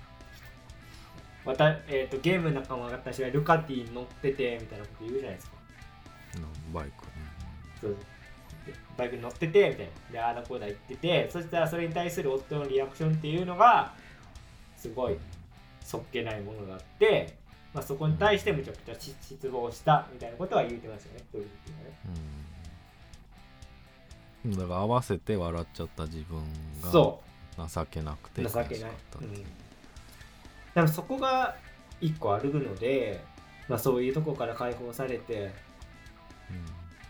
[1.45, 5.57] わた、えー、とゲームの中も私はルカティに乗っててみたいなこと言うじゃないですか。
[6.37, 7.13] うんバイクね。
[7.81, 7.97] そう。
[8.67, 10.13] でバイクに乗っててみたいな。
[10.13, 13.95] でああだこうだ言っててそしたらそれに対する夫のリアクションっていうのが
[14.77, 15.17] すごい
[15.91, 17.35] そっけないものがあって、
[17.75, 21.25] まあ、そこに対してむちゃくちゃ失失望したみたいなことは言ってましたよね。
[21.33, 21.97] トリニティがね。
[24.45, 24.53] うん。
[24.57, 26.39] だから合わせて笑っちゃった自分
[26.81, 27.21] がそ
[27.69, 28.91] 情けなくてう情けない。
[29.21, 29.25] う。
[29.25, 29.43] ん、で
[30.77, 31.57] もそこが
[32.01, 33.25] 一個あるので、
[33.69, 35.51] まあ、そういうとこから解放されて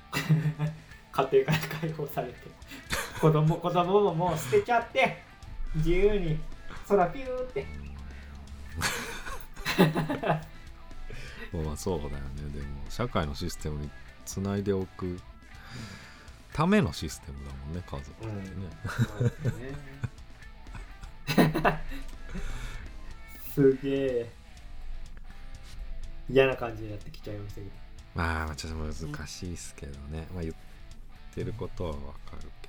[1.12, 2.35] 家庭から解放されて
[3.20, 5.22] 子供子供ももう捨てちゃって
[5.74, 6.41] 自由に
[6.89, 7.89] 空ピューってうん
[11.64, 12.18] まあそうだよね。
[12.53, 13.91] でも社会のシステムに
[14.24, 15.20] つないでおく
[16.53, 18.28] ためのシステムだもんね家族っ
[19.31, 19.51] て
[21.51, 21.85] ね、
[23.55, 24.31] すげえ
[26.28, 27.70] 嫌な感じになってきちゃいましたけど。
[28.14, 30.55] まあちょっと難しいですけどね、まあ言っ
[31.35, 32.68] てることはわかるけ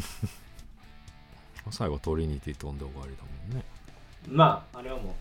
[0.00, 1.70] ど。
[1.70, 3.64] 最後トリニティ飛んで終わりだもんね。
[4.28, 5.14] まああれはもう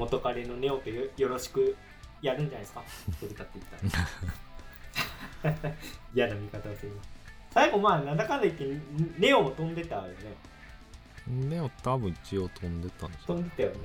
[0.00, 1.76] 元彼のネオとよよろしく
[2.22, 2.82] やるんじゃないですか？
[3.20, 3.64] 飛び立っていっ
[5.42, 5.74] たら。
[6.14, 6.92] 嫌な見方をする
[7.50, 8.64] 最後まあなんだかんだ言って
[9.18, 10.08] ネオも飛んでたよね。
[11.26, 13.78] ネオ多分一応飛んでたんじゃん飛んでたよね。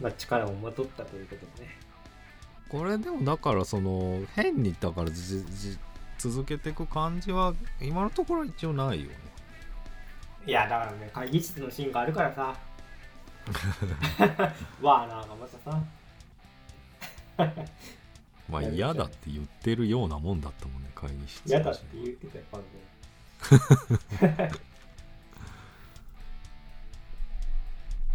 [0.00, 1.76] まあ力をまとったということでね。
[2.68, 5.78] これでもだからその変にだからじじ
[6.18, 9.14] 続けていく感じは今のところは一応ないよね。
[10.46, 12.54] いやだからね会議室のシーンがあるからさ
[14.82, 15.82] ワーナーがまたさ。
[18.48, 21.46] まあ嫌だって言ってるようなもんだったもんね会議室。
[21.46, 22.88] 嫌だって言ってたよ完全に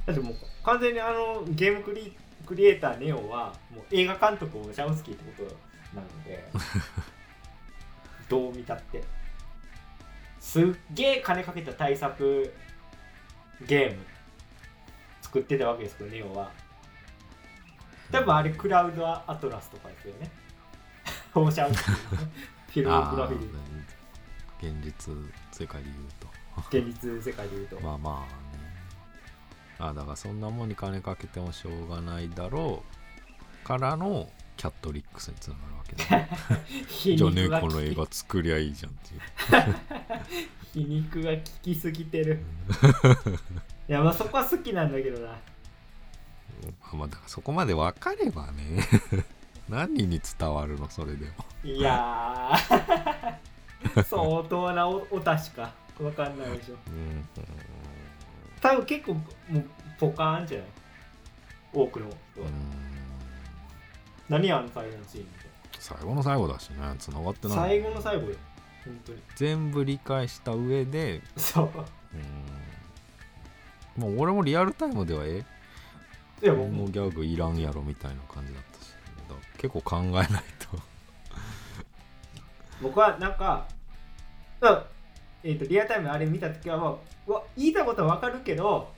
[0.05, 2.13] だってもう完全にあのゲームクリ
[2.45, 5.55] クリエイターネオはもう映画監督をシャウスキーってこと
[5.95, 6.49] なので
[8.27, 9.03] どう見たって。
[10.43, 12.53] すっげえ金かけた対策
[13.65, 14.05] ゲーム
[15.33, 16.51] 作ってたわけですよネオは。
[18.11, 20.29] 多分あれクラウドアトラスとかですよね。
[21.33, 22.31] フォーシャウスキーのね
[22.67, 25.11] フィルムプロフィール現実
[25.51, 26.27] 世界で言うと。
[26.77, 28.21] 現実世界で言うと、 まあまあ
[28.55, 28.63] ね。
[29.79, 32.83] あだからそんなもんに金かけてもしょうがないだろ
[33.63, 36.29] うからのキャットリックスにつながるわけだ、ね、
[36.87, 39.21] 皮じゃあねこの映画作りゃいいじゃんっていう
[40.73, 42.39] 皮肉が効きすぎてる。
[43.87, 45.37] いやまあそこは好きなんだけどな。
[46.93, 48.87] まあだからそこまで分かればね。
[49.69, 51.31] 何に伝わるのそれでも。
[51.63, 54.03] いやー。
[54.03, 55.73] 相当なおお達しか。
[56.01, 56.75] わかんないでしょ。
[56.87, 57.27] うん
[58.61, 59.21] 多分結構も
[59.59, 59.65] う
[59.99, 60.67] ポカーンじゃない？
[61.73, 62.53] 多くの人は、うん。
[64.29, 65.29] 何あの最後のシーンみ
[65.79, 66.77] 最後の最後だしね。
[66.97, 67.57] 繋がってない。
[67.57, 68.35] な最後の最後よ
[68.85, 69.19] 本当に。
[69.35, 71.21] 全部理解した上で。
[71.37, 71.69] そう。
[73.97, 74.03] うん。
[74.03, 75.45] もう俺もリアルタイムではえ
[76.41, 76.85] いやも。
[76.85, 78.93] うギャグいらんやろみたいな感じだったし。
[79.57, 80.27] 結構考えない
[80.59, 80.79] と。
[82.81, 83.65] 僕はなんか、
[84.59, 84.83] うん
[85.43, 88.91] えー、とリアルタイムあれ見た時はもううわ言いたいことは分かるけど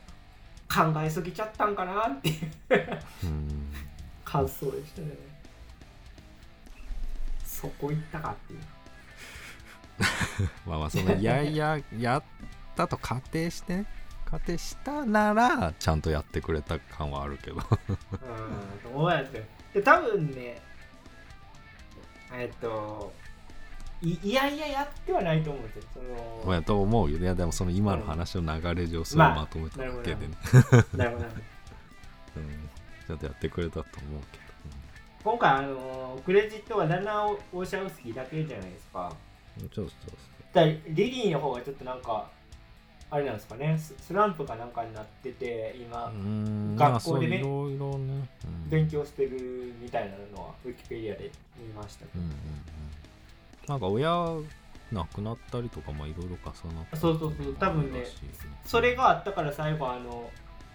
[0.68, 2.52] 考えすぎちゃったんかなっていう。
[3.26, 3.72] うん。
[4.24, 5.10] 感想でしたね。
[7.46, 8.60] そこ行ったかっていう
[10.66, 12.24] まあまあその いやいややっ
[12.76, 13.86] たと仮定してね
[14.26, 17.58] 仮定したならちゃんとやってくれた感はあるけど。
[17.58, 17.62] うん
[18.84, 19.44] と思うんですよ
[19.74, 20.62] で多分ね
[22.34, 23.14] えっと
[24.02, 25.84] いいやいややってはないと思うんですよ。
[25.94, 27.24] そのまあと思うよね。
[27.24, 30.36] いやでもその今の話の流れ上それをまとめただけでね、
[30.94, 31.26] なるほど
[32.36, 32.70] うん、
[33.08, 34.40] ちゃんとやってくれたと思うけ
[35.26, 39.12] 今回あのクレジットはダナ・オーシャウスキーだけじゃないですか
[39.58, 39.92] どちょっと
[40.54, 42.30] だリリーの方がちょっとなんか
[43.12, 43.78] あれなんですかね。
[43.78, 47.44] ススランプかなんかになってて今、うん学校でね
[48.70, 52.38] 勉強してるみたいなのはウィキペディアで見ましたけど、うんうんうん。
[53.68, 54.10] なんか親
[54.92, 58.04] 亡くなったりとかまあいろいろ重なってそうそうそう多分ね
[58.66, 60.30] それがあったから最後あの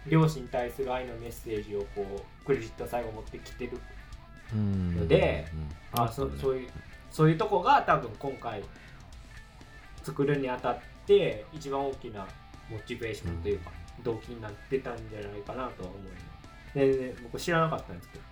[0.07, 2.05] 両親に対する愛のメッセージをこ
[2.43, 3.79] うクレジット最後持ってきてる
[4.53, 5.47] うんので
[5.95, 6.03] うん。
[6.05, 6.71] あそそういう
[7.11, 8.63] そういうとこが多分今回
[10.03, 12.27] 作るにあたって一番大きな
[12.71, 13.73] モチベーションというか、
[14.05, 16.09] 動機になってたんじゃないかなとは思いま
[16.73, 18.25] すでで僕知らなかったんですけど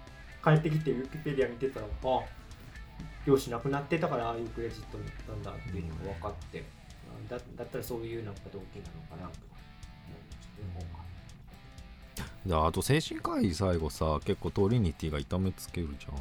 [0.57, 2.20] 帰ってきてウィキペディア見てたらあ
[3.26, 6.64] 両親亡くなってたからああいうクレジットになったんだっていうのが分かって、
[7.29, 9.41] あだだったらそういうなんか動機なのかなと
[10.61, 11.05] 思いま
[12.47, 16.14] したあと精神科医最後さ結構トリニティが痛めつけるじゃん。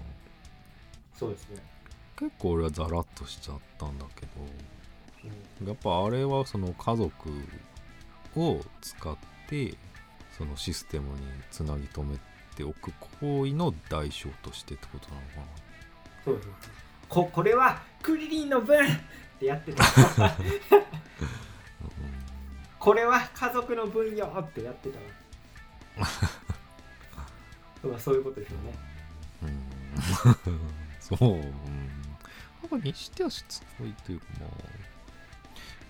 [1.17, 1.57] そうですね、
[2.17, 5.65] 結構俺はザラッとしちゃったんだけうん。
[5.65, 7.29] どやっぱあれはその家族
[8.35, 9.15] を使っ
[9.47, 9.73] て
[10.37, 11.19] そのシステムに
[11.51, 12.17] つなぎ止め
[12.55, 12.91] ておく
[13.21, 15.27] 行為の代償としてってことなのか
[16.25, 16.51] そうそうそう
[17.09, 18.89] ここれはクリリンの分っ
[19.39, 19.83] てやってた。
[20.17, 20.35] な、
[22.79, 24.99] これは家族の分よってやってた。
[27.99, 28.73] そういうことですよね。
[29.43, 29.57] うんうん。
[30.99, 31.53] そう、うん
[32.67, 34.49] かにしてはしつこいというかまあ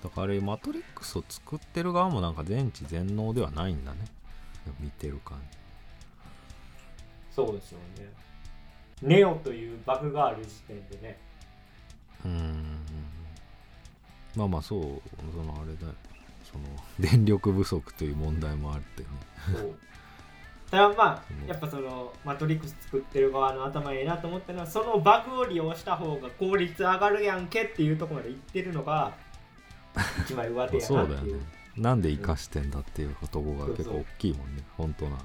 [0.03, 3.99] だからあれマトリックスを作ってる側もなんか全知全能ではないんだね。
[4.79, 5.57] 見てる感じ。
[7.33, 8.09] そうですよね。
[9.01, 11.17] ネオというバグがある時点でね。
[12.25, 12.79] うん
[14.35, 14.81] まあまあそう
[15.35, 15.93] そのあれだよ。
[16.51, 16.65] その
[16.99, 19.07] 電力不足という問題もあってね
[20.69, 21.45] ただまうん。
[21.45, 29.13] あやっぱそのマトリックス作ってる側の頭いいなと思ったのはそのバグを利用した方が効率上がるやんけっていうところまで言ってるのが
[30.25, 31.15] 一枚上手やそうだよね。
[31.15, 31.41] なっていう
[31.77, 34.63] なんで生かしてんだっていうとこが結構大きいもんね。
[34.75, 35.23] 本当ならね。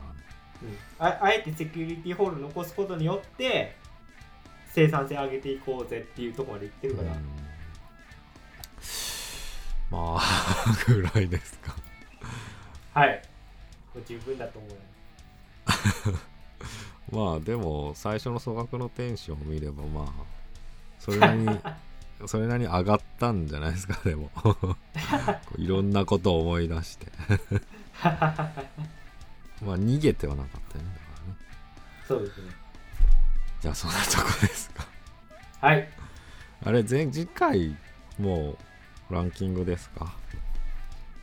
[0.62, 0.78] うん。
[0.99, 3.76] ああえてセキュリティホール残すことによって
[4.66, 7.24] 生産性上げていこうぜっていうところまで言ってるから、うん。
[9.90, 10.22] まあ
[10.86, 11.74] ぐらいですか。
[12.95, 13.22] はい。
[14.07, 14.76] 十分だと思うよ
[17.12, 20.12] まあでも最初の粗額のテンションを見ればまあ
[20.98, 21.60] それなりに
[22.26, 24.30] それなりに上がったんじゃないですかでも。
[24.42, 24.76] こ
[25.58, 27.06] ういろんなことを思い出して。
[28.02, 31.38] まあ逃げてはなかったよねだからね。
[32.06, 32.52] そうですね。
[33.60, 34.86] じゃあそんなとこですか。
[35.60, 35.88] はい。
[36.64, 37.76] あれ前次回
[38.18, 38.56] も
[39.10, 40.12] うランキングですか？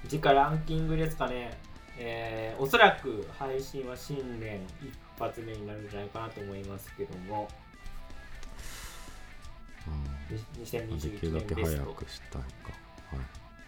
[0.08, 1.58] 次回ランキングですかね
[2.02, 7.48] えーおそらく配信は新年一発目になるんじゃないかなと思いますけども。
[9.88, 10.94] うん。
[10.94, 12.44] にできる2021だけ早年ベストくしたいか。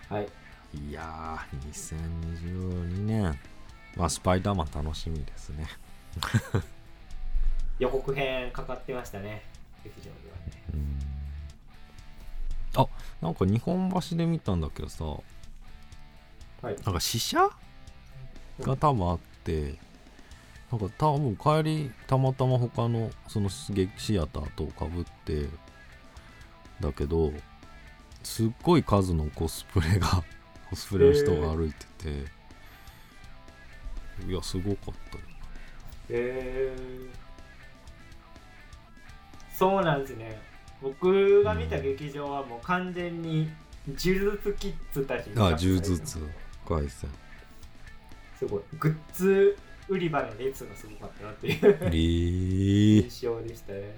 [0.09, 0.27] ははい。
[0.73, 3.39] いいやー2022年
[3.97, 5.67] まあスパイダーマン楽しみですね。
[7.79, 9.43] 予告編かかってましたね。
[9.83, 10.63] 劇場ではね。
[10.73, 10.99] うん。
[12.81, 12.87] あ
[13.21, 15.03] なんか日本橋で見たんだけどさ。
[15.03, 16.75] はい。
[16.85, 17.49] なんか試写
[18.59, 19.75] が多分あって
[20.71, 25.47] なんか多分帰りたまたま他のその劇シアターとかぶって
[26.79, 27.33] だけど
[28.23, 30.23] すっごい数のコスプレが
[30.69, 32.09] コスプレの人が歩いてて、
[34.25, 35.17] いやすごかった
[36.09, 36.73] え
[39.53, 40.39] そうなんですね。
[40.81, 43.49] 僕が見た劇場はもう完全に
[43.87, 46.01] 呪術キッズたちにあ呪術。
[46.67, 47.09] 回戦
[48.41, 48.61] すごい。
[48.79, 49.55] グッズ
[49.87, 51.59] 売り場の列がすごかったなっていう。
[51.61, 53.93] えー、印象でしたね。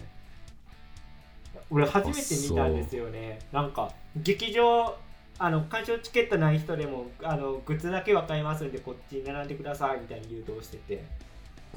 [1.69, 2.19] 俺初めて
[2.49, 3.39] 見たんですよね。
[3.53, 4.97] なんか劇場
[5.39, 11.03] あの鑑賞チケットない人でもあのグッズだけは買いますんでこっちに並んでくださいみたいに誘導してて。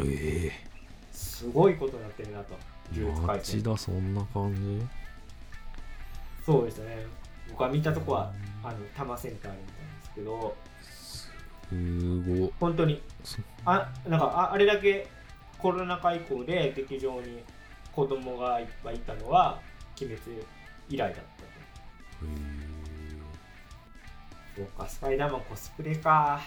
[0.01, 0.51] え
[1.13, 2.55] すごいことになってるなと
[2.95, 3.63] え呪術回戦。
[3.63, 4.83] 町田そんな感じ？
[6.45, 7.07] そうですね。
[7.49, 10.57] 僕が見たとこはあの多摩センターみたいですけど
[11.69, 13.03] すご本当に。
[13.25, 15.09] そあなんかああれだけ
[15.59, 17.43] コロナ禍以降で劇場に
[17.93, 19.61] 子供がいっぱいいたのは
[20.01, 20.45] 鬼滅
[20.89, 21.27] 以来だったと。
[24.57, 26.41] そうかスパイダーマンコスプレか。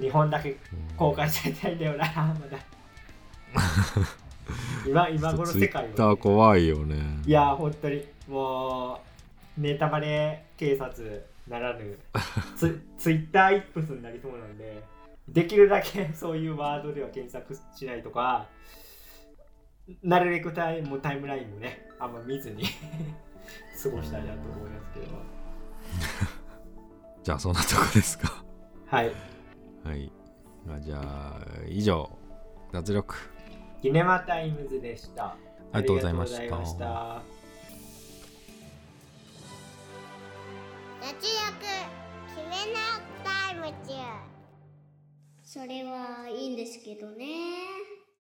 [0.00, 0.56] 日本だけ
[0.96, 2.58] 公開されたいんだよなまだ。
[4.86, 7.22] 今今頃世界ツイッター怖いよね。
[7.26, 8.06] いや本当に。
[8.28, 9.00] も
[9.56, 11.98] うネタバレ警察ならぬ
[12.56, 14.82] ツツイッターイップスになりそうなんで
[15.28, 18.46] できるだけ そういうワードでは検索しないとか
[20.02, 22.64] なるべくタイもうタイムラインもねあんま見ずに
[23.82, 25.06] 過ごしたいなと思いますけど。
[27.22, 28.44] じゃあそんなとこですか。
[28.86, 29.12] はい。
[29.84, 30.12] はい。
[30.68, 32.10] あじゃあ以上
[32.72, 33.14] 脱力。
[33.80, 35.36] キネマタイムズでした。
[35.72, 37.35] ありがとうございました
[41.06, 41.22] 脱力
[42.34, 43.94] 決めなタイム中。
[45.44, 47.26] それはいいんですけどね。